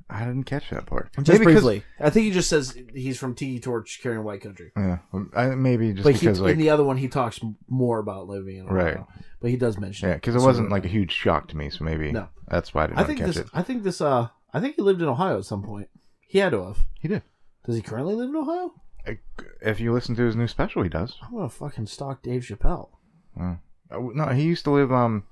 [0.08, 1.10] I didn't catch that part.
[1.16, 1.82] just Maybe 'cause- briefly.
[1.98, 4.70] I think he just says he's from Tiki Torch carrying white country.
[4.76, 4.98] Yeah.
[5.34, 8.28] I, maybe just But he, because like in the other one, he talks more about
[8.28, 8.74] living in Ohio.
[8.84, 8.98] Right.
[9.40, 11.70] But he does mention yeah, because it So, wasn't like a huge shock to me.
[11.70, 12.28] So maybe No.
[12.48, 13.36] that's why I didn't I think catch this.
[13.38, 13.46] it.
[13.52, 14.00] I think this.
[14.00, 15.88] Uh, I think he lived in Ohio at some point.
[16.20, 16.78] He had to have.
[17.00, 17.22] He did.
[17.64, 18.74] Does he currently live in Ohio?
[19.62, 21.16] if you listen to his new special, he does.
[21.22, 22.88] I'm gonna fucking stalk Dave Chappelle.
[23.40, 23.56] Uh,
[23.90, 25.22] no, he used to live um,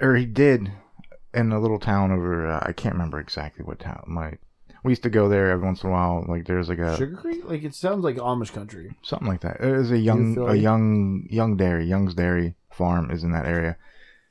[0.00, 0.72] or he did
[1.34, 2.46] in a little town over.
[2.46, 4.04] Uh, I can't remember exactly what town.
[4.06, 4.38] My
[4.82, 6.24] we used to go there every once in a while.
[6.28, 7.42] Like there's like a Sugar Creek?
[7.44, 8.94] Like it sounds like Amish country.
[9.02, 9.60] something like that.
[9.60, 10.60] It was a young feel a me?
[10.60, 11.86] young young dairy.
[11.86, 13.76] Young's Dairy Farm is in that area.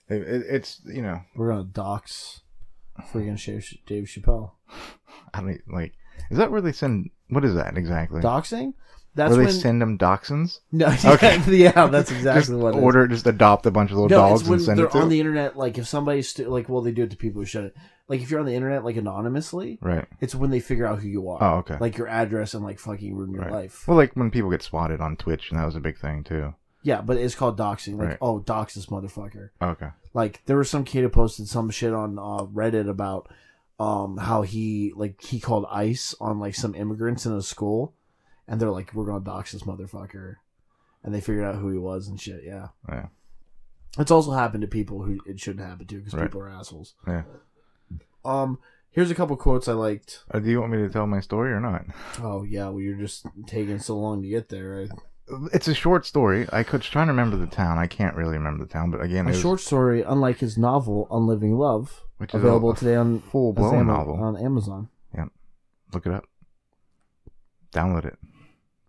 [0.09, 2.41] It, it, it's you know We're gonna dox
[3.11, 4.51] freaking Dave Dave Chappelle.
[5.33, 5.93] I don't like.
[6.29, 7.09] Is that where they send?
[7.29, 8.21] What is that exactly?
[8.21, 8.73] Doxing?
[9.15, 10.59] That's where they when send them dachshunds?
[10.71, 11.39] no, Okay.
[11.57, 12.83] yeah, that's exactly just what it is.
[12.83, 14.91] order, just adopt a bunch of little No, dogs it's when and send they're it
[14.93, 14.99] to.
[14.99, 15.55] on the internet.
[15.57, 17.73] Like if somebody's st- like, well, they do it to people who shouldn't.
[18.07, 20.05] Like if you're on the internet, like anonymously, right.
[20.19, 21.41] it's when they figure out who you are.
[21.43, 21.77] Oh, okay.
[21.79, 23.51] Like your address and like fucking ruin your Right.
[23.51, 23.87] life.
[23.87, 26.53] Well, like when people get spotted on Twitch, and that was a big thing too.
[26.81, 27.97] Yeah, but it's called doxing.
[27.97, 28.17] Like, Right.
[28.21, 29.51] oh, dox this motherfucker.
[29.61, 29.87] Okay.
[30.13, 33.29] Like there was some kid who posted some shit on uh, Reddit about
[33.79, 37.93] um how he like he called ICE on like some immigrants in a school,
[38.47, 40.35] and they're like, we're gonna dox this motherfucker,
[41.03, 42.43] and they figured out who he was and shit.
[42.43, 43.07] Yeah, Yeah.
[43.99, 46.23] it's also happened to people who it shouldn't happen to because Right.
[46.23, 46.95] people are assholes.
[47.07, 47.23] Yeah.
[48.25, 48.59] Um,
[48.91, 50.23] here's a couple quotes I liked.
[50.31, 51.85] Uh, do you want me to tell my story or not?
[52.21, 54.87] Oh yeah, well you're just taking so long to get there.
[55.53, 56.47] It's a short story.
[56.51, 57.77] I could trying to remember the town.
[57.77, 60.57] I can't really remember the town, but again, A it was, short story, unlike his
[60.57, 64.15] novel "Unliving Love," which is available a, today on full blown Am- novel.
[64.21, 65.25] on Amazon yeah
[65.93, 66.25] Look it up.
[67.73, 68.17] Download it.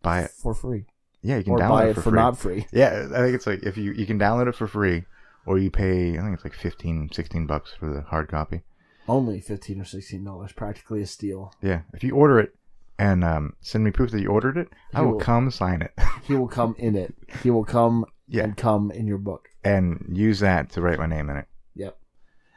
[0.05, 0.31] Buy it.
[0.31, 0.85] for free,
[1.23, 2.19] Yeah, you can or download buy it it for, for free.
[2.21, 2.67] not free.
[2.73, 5.05] Yeah, I think it's like if you you can download it for free,
[5.47, 6.17] or you pay.
[6.19, 8.63] I think it's like 15, 16 bucks for the hard copy.
[9.07, 11.53] Only fifteen or sixteen dollars, practically a steal.
[11.61, 12.55] Yeah, if you order it
[12.99, 15.93] and um, send me proof that you ordered it, I will will- come sign it
[16.23, 17.15] He will come in it.
[17.43, 18.45] He will come Yeah.
[18.45, 19.51] and come in your book.
[19.63, 21.47] and use that to write my name in it.
[21.75, 21.99] Yep.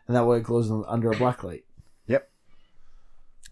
[0.07, 1.65] And that way it glows under a black light.
[2.07, 2.29] Yep.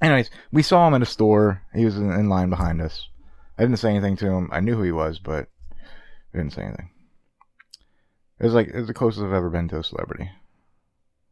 [0.01, 1.61] Anyways, we saw him at a store.
[1.73, 3.09] He was in line behind us.
[3.58, 4.49] I didn't say anything to him.
[4.51, 5.47] I knew who he was, but
[6.34, 6.89] I didn't say anything.
[8.39, 10.30] It was like it was the closest I've ever been to a celebrity.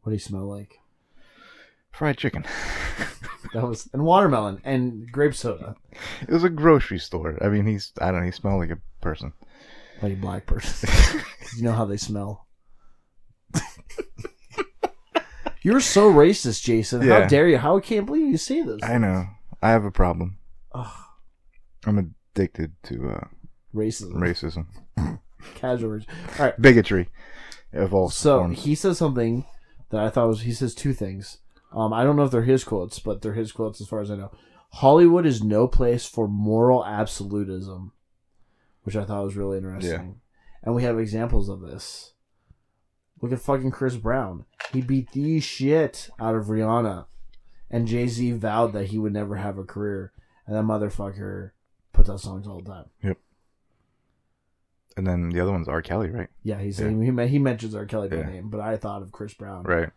[0.02, 0.78] What do you smell like?
[1.92, 2.44] Fried chicken.
[3.52, 5.76] That was and watermelon and grape soda.
[6.22, 7.38] It was a grocery store.
[7.40, 8.26] I mean, he's I don't know.
[8.26, 9.32] He smelled like a person.
[10.02, 10.90] Like a black person.
[11.56, 12.48] you know how they smell.
[15.62, 17.02] You're so racist, Jason.
[17.02, 17.58] How dare you?
[17.58, 18.82] How I can't believe you say this.
[18.82, 19.26] I know.
[19.62, 20.38] I have a problem.
[20.72, 21.03] Ugh,
[21.86, 21.98] I'm
[22.34, 23.24] addicted to uh,
[23.74, 24.14] racism.
[24.14, 24.66] racism,
[25.54, 25.90] Casual.
[25.98, 26.38] racism.
[26.40, 26.60] All right.
[26.60, 27.08] bigotry
[27.72, 28.62] of all So forms.
[28.64, 29.44] he says something
[29.90, 31.38] that I thought was he says two things.
[31.72, 34.10] Um, I don't know if they're his quotes, but they're his quotes as far as
[34.10, 34.30] I know.
[34.74, 37.92] Hollywood is no place for moral absolutism,
[38.82, 40.20] which I thought was really interesting.
[40.62, 42.12] And we have examples of this.
[43.20, 44.44] Look at fucking Chris Brown.
[44.72, 47.06] He beat the shit out of Rihanna,
[47.70, 50.12] and Jay Z vowed that he would never have a career,
[50.46, 51.50] and that motherfucker
[51.94, 52.84] puts out songs all the time.
[53.02, 53.18] Yep.
[54.96, 55.82] And then the other one's R.
[55.82, 56.28] Kelly, right?
[56.42, 56.90] Yeah, he's Yeah.
[56.90, 57.86] he, he mentions R.
[57.86, 58.28] Kelly by Yeah.
[58.28, 59.64] name, but I thought of Chris Brown.
[59.64, 59.90] Right.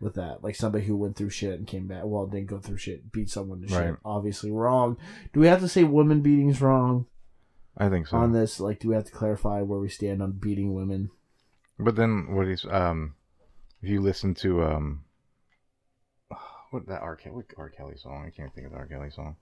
[0.00, 0.42] with that.
[0.42, 2.04] Like somebody who went through shit and came back.
[2.06, 3.76] Well, didn't go through shit, beat someone to shit.
[3.78, 3.96] Right.
[4.02, 4.96] Obviously wrong.
[5.34, 7.04] Do we have to say women beating's wrong
[7.76, 8.16] I think so.
[8.16, 8.58] on this?
[8.60, 11.10] Like, do we have to clarify where we stand on beating women?
[11.78, 13.14] But then what he's um,
[13.82, 15.04] if you listen to um,
[16.70, 17.14] what that R.
[17.16, 17.68] Kelly, R.
[17.68, 18.24] Kelly song?
[18.26, 18.86] I can't think of the R.
[18.86, 19.36] Kelly song.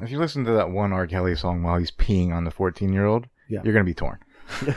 [0.00, 1.06] If you listen to that one R.
[1.06, 3.60] Kelly song while he's peeing on the fourteen-year-old, Yeah.
[3.64, 4.18] you're gonna be torn.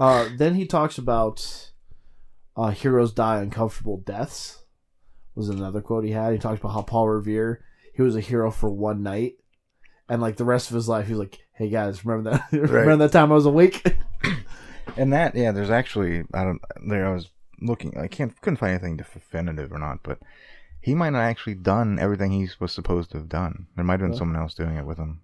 [0.00, 1.70] Uh, then he talks about
[2.56, 4.58] uh, heroes die uncomfortable deaths.
[5.34, 6.32] Was another quote he had.
[6.32, 7.62] He talks about how Paul Revere
[7.94, 9.34] he was a hero for one night,
[10.08, 12.52] and like the rest of his life, he's like, "Hey guys, remember that?
[12.52, 13.96] remember that time I was awake?"
[14.96, 17.06] And that, yeah, there's actually I don't there.
[17.06, 17.30] I was
[17.60, 20.18] looking, I can't couldn't find anything definitive or not, but
[20.82, 23.68] he might not actually done everything he was supposed to have done.
[23.76, 24.18] There might have been Huh?
[24.18, 25.22] someone else doing it with him.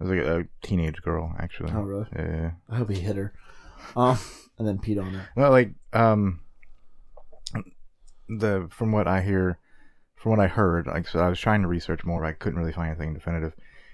[0.00, 1.72] It was like a teenage girl, actually.
[1.72, 2.06] oh really?
[2.16, 2.50] Yeah, yeah.
[2.70, 3.34] I hope he hit her,
[3.94, 4.18] um,
[4.58, 5.28] and then peed on her.
[5.36, 6.40] Well, like um,
[8.28, 9.58] the from what I hear,
[10.16, 12.58] from what I heard, like so I was trying to research more, but I couldn't
[12.58, 13.52] really find anything definitive.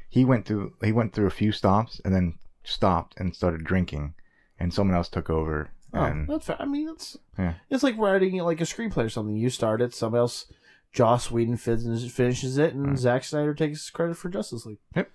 [0.09, 4.15] He went through he went through a few stops and then stopped and started drinking,
[4.61, 5.71] and someone else took over.
[5.99, 6.57] Oh, And that's fair.
[6.61, 7.55] I mean, it's Yeah.
[7.70, 9.36] it's like writing like a screenplay or something.
[9.36, 10.47] You start it, somebody else,
[10.92, 12.99] Joss Whedon finishes, finishes it, and Right.
[12.99, 14.78] Zack Snyder takes credit for Justice League.
[14.94, 15.11] Yep.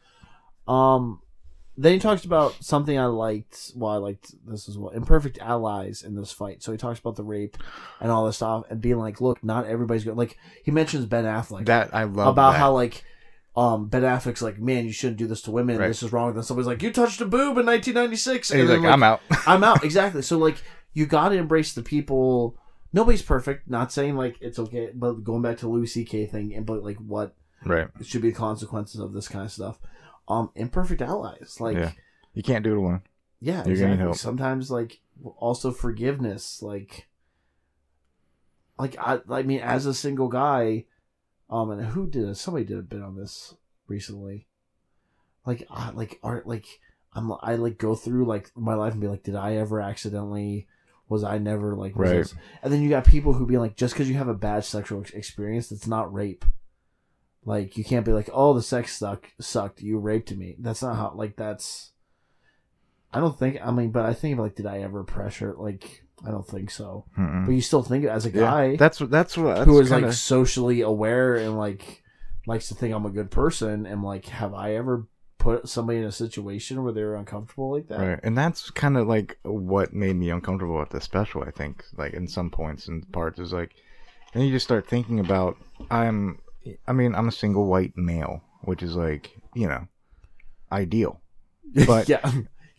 [0.67, 1.21] Um,
[1.77, 3.71] then he talks about something I liked.
[3.75, 4.89] Well, I liked this as well.
[4.91, 6.61] Imperfect allies in this fight.
[6.61, 7.57] So he talks about the rape
[7.99, 11.23] and all this stuff, and being like, "Look, not everybody's good." Like he mentions Ben
[11.25, 12.59] Affleck that I love about that.
[12.59, 13.03] how like.
[13.55, 15.77] Um, Ben Affleck's like, man, you shouldn't do this to women.
[15.77, 15.87] Right.
[15.89, 16.29] This is wrong.
[16.29, 18.51] And then somebody's like, you touched a boob in 1996.
[18.51, 19.21] And he's then, like, I'm out.
[19.45, 19.83] I'm out.
[19.83, 20.21] Exactly.
[20.21, 20.55] So like
[20.93, 22.57] you got to embrace the people
[22.93, 23.69] nobody's perfect.
[23.69, 26.25] Not saying like it's okay, but going back to Louis C.K.
[26.27, 27.35] thing and but like what
[27.65, 27.87] Right.
[28.03, 29.79] should be the consequences of this kind of stuff.
[30.27, 31.91] Um, imperfect allies, like Yeah.
[32.33, 33.01] You can't do it alone.
[33.41, 33.97] yeah, You're exactly.
[33.97, 34.15] help.
[34.15, 35.01] Sometimes like
[35.37, 37.07] also forgiveness, like
[38.79, 40.85] like I, I mean, as a single guy,
[41.51, 42.35] um, and who did it?
[42.35, 43.53] Somebody did a bit on this
[43.87, 44.47] recently.
[45.45, 46.65] Like, I like art, like
[47.13, 50.67] I'm, I like go through like my life and be like, did I ever accidentally?
[51.09, 51.93] Was I never like?
[51.95, 52.09] Right.
[52.13, 52.33] this-
[52.63, 55.03] And then you got people who be like, just because you have a bad sexual
[55.13, 56.45] experience, that's not rape.
[57.43, 59.81] Like you can't be like, oh, the sex suck sucked.
[59.81, 60.55] You raped me.
[60.59, 61.11] That's not how.
[61.15, 61.91] Like that's.
[63.11, 63.57] I don't think.
[63.61, 65.53] I mean, but I think like, did I ever pressure?
[65.57, 67.05] Like, I don't think so.
[67.17, 67.45] Mm-mm.
[67.45, 68.41] But you still think as a Yeah.
[68.41, 69.09] guy That's what.
[69.09, 69.55] That's what.
[69.55, 72.03] That's who is kinda, like socially aware and like
[72.47, 75.07] likes to think I'm a good person, and like, have I ever
[75.37, 77.99] put somebody in a situation where they're uncomfortable like that?
[77.99, 81.43] Right, and that's kind of like what made me uncomfortable at the special.
[81.43, 83.73] I think, like in some points and parts, is like,
[84.33, 85.57] then you just start thinking about
[85.89, 86.39] I'm,
[86.87, 89.87] I mean, I'm a single white male, which is like you know,
[90.71, 91.19] ideal.
[91.87, 92.31] But- yeah,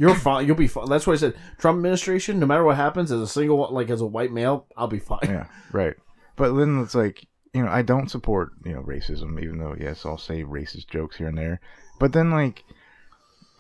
[0.03, 0.47] you're fine.
[0.47, 0.89] You'll be fine.
[0.89, 2.41] That's why I said Trump administration.
[2.41, 5.21] No matter what happens, as a single, like as a white male, I'll be fine.
[5.23, 5.95] Yeah, right.
[6.35, 7.25] But then it's like
[7.55, 11.17] you know, I don't support you know racism, even though yes, I'll say racist jokes
[11.17, 11.61] here and there.
[12.01, 12.65] But then like.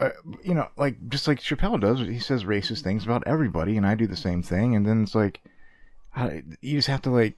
[0.00, 0.10] Uh,
[0.42, 3.94] you know, like just like Chappelle does, he says racist things about everybody, and I
[3.94, 4.74] do the same thing.
[4.74, 5.40] And then it's like,
[6.60, 7.36] you just have to like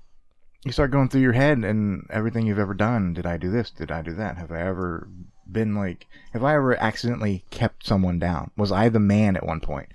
[0.64, 3.12] you start going through your head and everything you've ever done.
[3.12, 3.70] Did I do this?
[3.70, 4.38] Did I do that?
[4.38, 5.10] Have I ever
[5.50, 8.50] been like, have I ever accidentally kept someone down?
[8.56, 9.88] Was I the man at one point?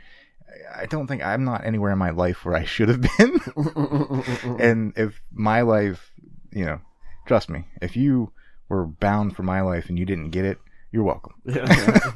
[0.76, 3.40] I don't think I'm not anywhere in my life where I should have been.
[4.60, 6.12] and if my life,
[6.52, 6.80] you know,
[7.26, 8.32] trust me, if you
[8.68, 10.60] were bound for my life and you didn't get it,
[10.92, 11.34] you're welcome.
[11.46, 12.14] if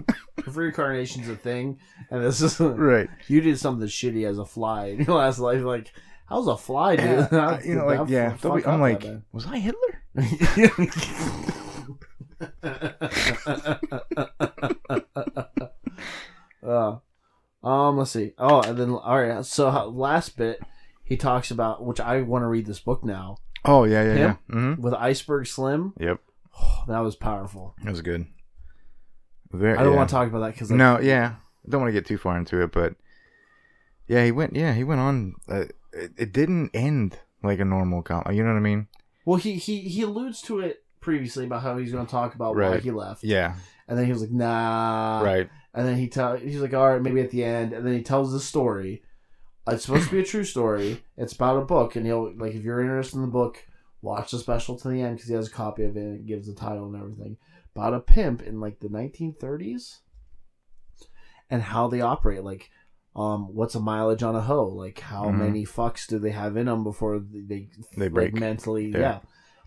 [0.55, 1.79] reincarnation's a thing,
[2.09, 3.09] and this is Right.
[3.27, 5.91] you did something shitty as a fly in your last life, like
[6.27, 7.33] how's a fly, dude?
[7.33, 8.35] Uh, you know, like yeah.
[8.41, 10.01] be- I'm like, was I Hitler?
[16.65, 16.97] uh,
[17.63, 18.33] um, let's see.
[18.37, 19.45] Oh, and then all right.
[19.45, 20.61] So uh, last bit,
[21.03, 24.35] he talks about which I want to read this book now Oh yeah, yeah, yeah.
[24.51, 24.81] Mm-hmm.
[24.81, 25.93] with Iceberg Slim.
[25.99, 26.19] Yep,
[26.87, 27.75] that was powerful.
[27.83, 28.25] that was good.
[29.51, 29.77] Very.
[29.77, 29.97] I don't yeah.
[29.97, 31.35] want to talk about that because no, yeah,
[31.65, 32.95] I don't want to get too far into it, but
[34.07, 34.55] yeah, he went.
[34.55, 35.35] Yeah, he went on.
[35.49, 38.23] Uh, it, it didn't end like a normal com.
[38.31, 38.87] You know what I mean?
[39.25, 42.55] Well, he he he alludes to it previously about how he's going to talk about
[42.55, 43.55] why he left, Yeah.
[43.87, 45.49] and then he was like, "Nah," right.
[45.75, 48.01] And then he tell he's like, "All right, maybe at the end," and then he
[48.01, 49.03] tells the story.
[49.67, 51.03] It's supposed to be a true story.
[51.17, 53.65] It's about a book, and he'll like if you're interested in the book,
[54.01, 56.25] watch the special to the end because he has a copy of it and it
[56.25, 57.37] gives the title and everything
[57.75, 59.99] about a pimp in like the 1930s
[61.49, 62.43] and how they operate.
[62.43, 62.69] Like,
[63.15, 64.67] um, what's a mileage on a hoe?
[64.67, 65.37] Like, how Mhm.
[65.37, 68.33] many fucks do they have in them before they They like, break.
[68.33, 68.87] mentally?
[68.91, 68.99] Yeah.
[68.99, 69.19] yeah,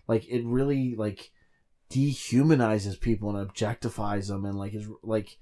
[0.07, 1.31] like it really like
[1.89, 5.37] dehumanizes people and objectifies them and like is like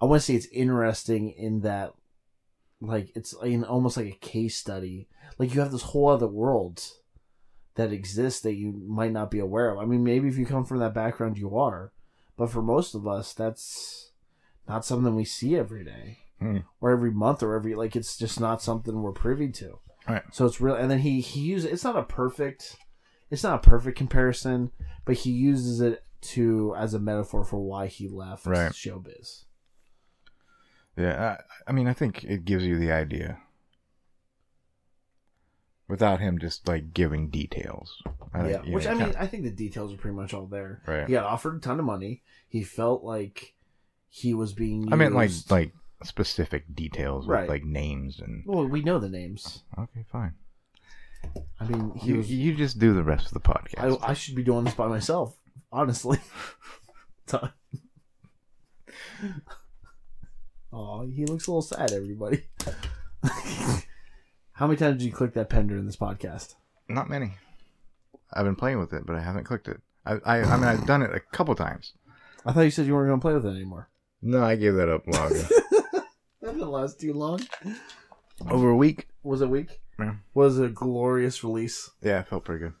[0.00, 1.92] I want to say it's interesting in that
[2.80, 5.08] like it's in almost like a case study.
[5.38, 6.82] Like you have this whole other world
[7.74, 9.78] that exists that you might not be aware of.
[9.78, 11.92] I mean, maybe if you come from that background, you are,
[12.36, 14.10] but for most of us, that's
[14.68, 16.58] not something we see every day Hmm.
[16.80, 17.94] or every month or every like.
[17.94, 19.78] It's just not something we're privy to.
[20.08, 20.22] Right.
[20.32, 22.76] So it's real, and then he he uses it's not a perfect,
[23.32, 24.70] it's not a perfect comparison,
[25.04, 28.70] but he uses it to as a metaphor for why he left Right.
[28.70, 29.44] showbiz.
[30.96, 31.38] Yeah.
[31.66, 33.38] I, I mean, I think it gives you the idea
[35.88, 38.02] without him just like giving details.
[38.32, 40.46] I yeah, which know, I mean, kinda- I think the details are pretty much all
[40.46, 40.82] there.
[40.86, 41.06] Right.
[41.06, 42.22] He got offered a ton of money.
[42.48, 43.54] He felt like
[44.08, 44.82] he was being.
[44.82, 44.92] Used.
[44.92, 45.72] I meant like like
[46.04, 47.48] specific details, with, Right.
[47.48, 48.44] like names and.
[48.46, 49.64] Well, we know the names.
[49.78, 50.34] Okay, fine.
[51.60, 52.30] I mean, he You was.
[52.30, 54.00] you just do the rest of the podcast.
[54.02, 55.36] I, I should be doing this by myself,
[55.70, 56.18] honestly.
[60.72, 61.92] Oh, he looks a little sad.
[61.92, 62.44] Everybody.
[64.52, 66.54] How many times did you click that pen during this podcast?
[66.88, 67.32] Not many.
[68.32, 69.80] I've been playing with it, but I haven't clicked it.
[70.06, 71.92] I I, I mean, I've done it a couple times.
[72.46, 73.88] I thought you said you weren't going to play with it anymore.
[74.22, 75.46] No, I gave that up long ago.
[76.42, 77.40] That didn't last too long.
[78.50, 79.06] Over a week.
[79.22, 79.80] Was it weak?
[79.98, 80.14] Yeah.
[80.34, 81.90] Was a glorious release?
[82.02, 82.72] Yeah, it felt pretty good.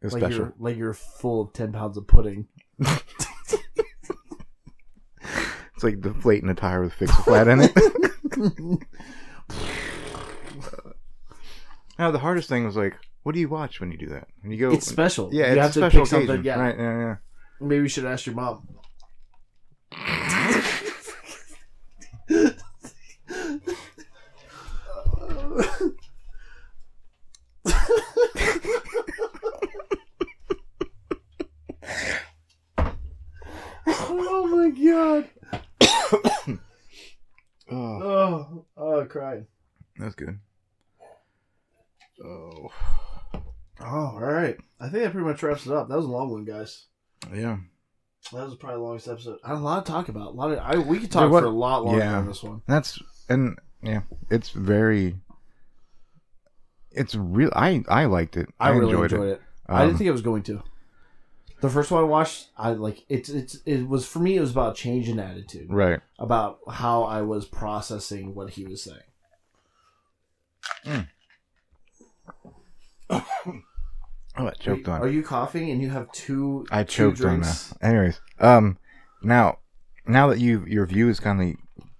[0.00, 0.38] It was like special.
[0.38, 2.48] you're like you're full of ten pounds of pudding.
[5.74, 7.72] It's like deflating a tire with fix a flat in it.
[11.98, 12.94] now the hardest thing was like,
[13.24, 14.28] what do you watch when you do that?
[14.42, 15.30] When you go, it's special.
[15.32, 16.30] yeah, you it's have a to special pick something.
[16.30, 16.44] occasion.
[16.44, 16.78] Yeah, Right?
[16.78, 17.16] Yeah, yeah.
[17.60, 18.68] maybe you should ask your mom.
[34.72, 35.28] god.
[36.50, 36.58] oh.
[37.70, 39.46] oh, oh I cried.
[39.96, 40.38] That's good.
[42.24, 42.70] Oh.
[43.80, 44.56] Oh, all right.
[44.80, 45.88] I think that pretty much wraps it up.
[45.88, 46.86] That was a long one, guys.
[47.34, 47.58] Yeah.
[48.32, 49.38] That was probably the longest episode.
[49.44, 50.28] I had a lot to talk about.
[50.28, 52.42] A lot of I we could talk was, for a lot longer yeah, on this
[52.42, 52.62] one.
[52.68, 52.98] That's
[53.28, 55.16] and yeah, it's very.
[56.92, 57.50] It's real.
[57.54, 58.48] I I liked it.
[58.60, 59.32] I, I really enjoyed, enjoyed it.
[59.32, 59.42] it.
[59.68, 60.62] Um, I didn't think I was going to.
[61.62, 64.36] The first one I watched, I like it's it's it was for me.
[64.36, 66.00] It was about change in attitude, Right.
[66.18, 68.98] about how I was processing what he was saying.
[74.34, 75.02] Oh, I choked on.
[75.02, 76.66] Are you coughing and you have two?
[76.70, 77.68] I two choked on drinks?
[77.68, 77.84] that.
[77.86, 78.78] Anyways, um,
[79.22, 79.58] now,
[80.06, 81.56] now that you your view has kind of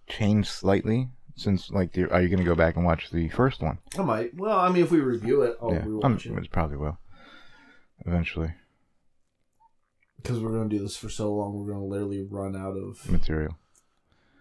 [0.08, 3.60] changed slightly since like, the, are you going to go back and watch the first
[3.60, 3.78] one?
[3.98, 4.34] I might.
[4.34, 6.98] Well, I mean, if we review it, rewatch I'm, it it probably will.
[8.06, 8.54] Eventually,
[10.22, 11.54] because we're going to do this for so long.
[11.54, 13.56] We're going to literally run out of material.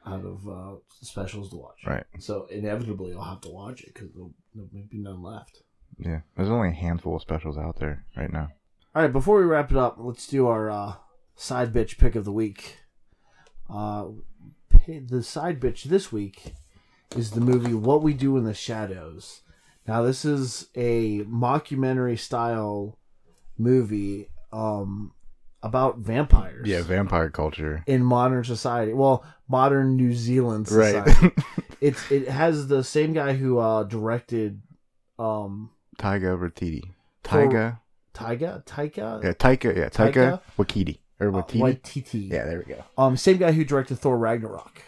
[0.06, 1.80] out of uh, specials to watch.
[1.86, 2.04] Right.
[2.20, 5.64] So inevitably, I'll have to watch it because there'll, there'll be none left.
[5.98, 8.50] Yeah, there's only a handful of specials out there right now.
[8.96, 10.94] All right, before we wrap it up, let's do our uh,
[11.36, 12.78] side bitch pick of the week.
[13.70, 14.08] Uh,
[14.88, 16.56] the side bitch this week
[17.16, 19.42] is the movie What We Do in the Shadows.
[19.88, 22.98] Now, this is a mockumentary style
[23.58, 25.14] movie um,
[25.64, 26.68] about vampires.
[26.68, 27.84] Yeah, vampire culture.
[27.88, 28.94] in modern society.
[28.94, 31.06] Well, modern New Zealand Right.
[31.08, 31.36] society.
[31.82, 34.62] it's it has the same guy who uh, directed
[35.20, 36.82] um, Taiga Waititi.
[37.24, 37.80] Taiga.
[38.14, 39.76] Taiga Taika Yeah, Taika.
[39.76, 40.42] Yeah, Taika Taika?
[40.58, 41.60] Wakiti or uh, Waititi.
[41.62, 42.30] Waititi.
[42.32, 42.84] Yeah, there we go.
[42.98, 44.82] Um, same guy who directed Thor Ragnarok.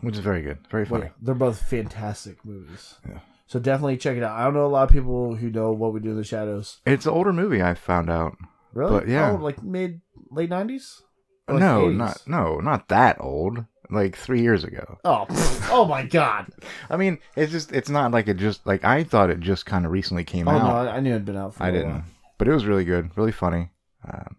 [0.00, 0.58] Which is very good.
[0.70, 1.10] Very funny.
[1.20, 2.94] they're both fantastic movies.
[3.08, 3.18] Yeah.
[3.46, 4.38] So definitely check it out.
[4.38, 6.78] I don't know a lot of people who know what we do in the shadows.
[6.86, 7.62] It's an older movie.
[7.62, 8.36] I found out.
[8.76, 9.00] Really?
[9.00, 9.30] But, yeah.
[9.30, 11.00] Oh, like mid late nineties.
[11.48, 13.64] no, not no, not that old.
[13.88, 14.98] Like three years ago.
[15.04, 15.26] Oh,
[15.70, 16.52] oh my god.
[16.90, 19.86] I mean, it's just it's not like it just like I thought it just kind
[19.86, 20.58] of recently came Oh out.
[20.84, 21.62] no, I, I knew it'd been out for.
[21.62, 22.04] I a didn't, while.
[22.36, 23.70] but it was really good, really funny.
[24.06, 24.36] Um,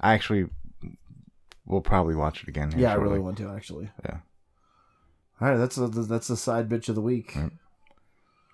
[0.00, 0.46] I actually
[1.66, 2.72] will probably watch it again.
[2.76, 3.90] Yeah, I really want to actually.
[4.04, 4.18] Yeah.
[5.40, 7.34] All right, that's a, that's the side bitch of the week.
[7.36, 7.50] Right.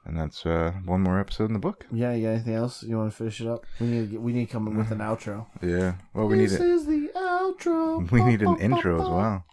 [0.04, 1.86] And that's uh, one more episode in the book.
[1.92, 3.64] Yeah, you got anything else you want to finish it up?
[3.78, 5.46] We need to get, we need to come up with an outro.
[5.62, 5.94] Yeah.
[6.12, 8.10] Well, we need this is the outro.
[8.10, 9.44] We need an intro as well.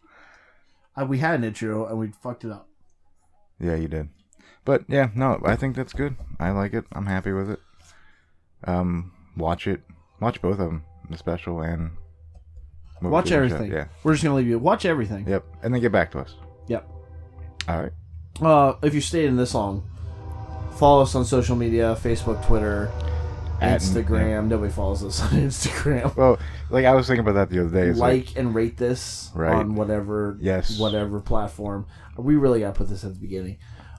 [1.00, 2.68] Uh, we had an intro and we fucked it up.
[3.60, 4.10] Yeah, you did.
[4.66, 6.16] But yeah, no, I think that's good.
[6.40, 6.86] I like it.
[6.94, 7.60] I'm happy with it.
[8.64, 9.82] Um, watch it.
[10.20, 11.92] Watch both of them, the special and
[13.02, 13.72] Watch do in the everything.
[13.72, 13.86] Yeah.
[14.04, 14.60] We're just gonna leave you.
[14.60, 15.28] Watch everything.
[15.28, 15.46] Yep.
[15.64, 16.36] And then get back to us.
[16.68, 16.88] Yep.
[17.68, 17.92] All right.
[18.42, 19.90] Uh, if you stayed in this long,
[20.80, 22.92] follow us on social media: Facebook, Twitter,
[23.62, 24.48] At- Instagram.
[24.48, 26.16] Nobody follows us on Instagram.
[26.16, 27.90] Well, like I was thinking about that the other day.
[27.90, 29.54] It's like, like and rate this Right.
[29.54, 30.80] on whatever Yes.
[30.80, 31.86] whatever platform.
[32.18, 33.58] We really got to put this at the beginning.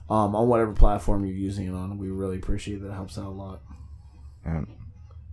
[0.08, 2.88] Um, on whatever platform you're using it on, we really appreciate that.
[2.88, 3.60] It helps out a lot.
[4.44, 4.66] um,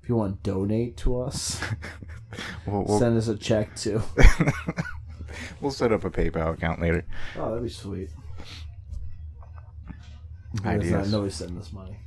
[0.04, 1.60] If you want to donate to us,
[2.68, 4.04] we'll, we'll, send us a check too.
[5.62, 7.06] we'll set up a PayPal account later.
[7.38, 8.12] Oh, that'd be sweet.
[10.66, 10.92] Ideas.
[10.92, 11.98] not- nobody's sending us money.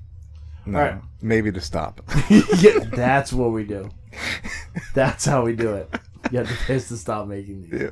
[0.67, 1.03] No, All right.
[1.23, 2.01] maybe to stop.
[2.31, 3.91] yeah, that's what we do.
[4.95, 5.89] That's how we do it.
[6.31, 7.81] You have to pay us to stop making these.
[7.81, 7.91] yeah.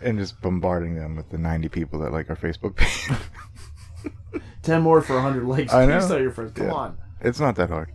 [0.00, 3.08] And just bombarding them with the 90 people that like our Facebook page.
[4.62, 5.72] Ten more for hundred likes.
[5.72, 6.08] I Please know.
[6.08, 6.52] tell your friends.
[6.54, 6.72] Come Yeah.
[6.72, 6.98] on.
[7.20, 7.90] it's not that hard.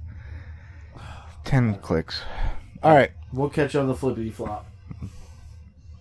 [1.44, 2.22] 10 clicks.
[2.84, 3.12] All right.
[3.34, 4.66] We'll catch you on the flippity flop.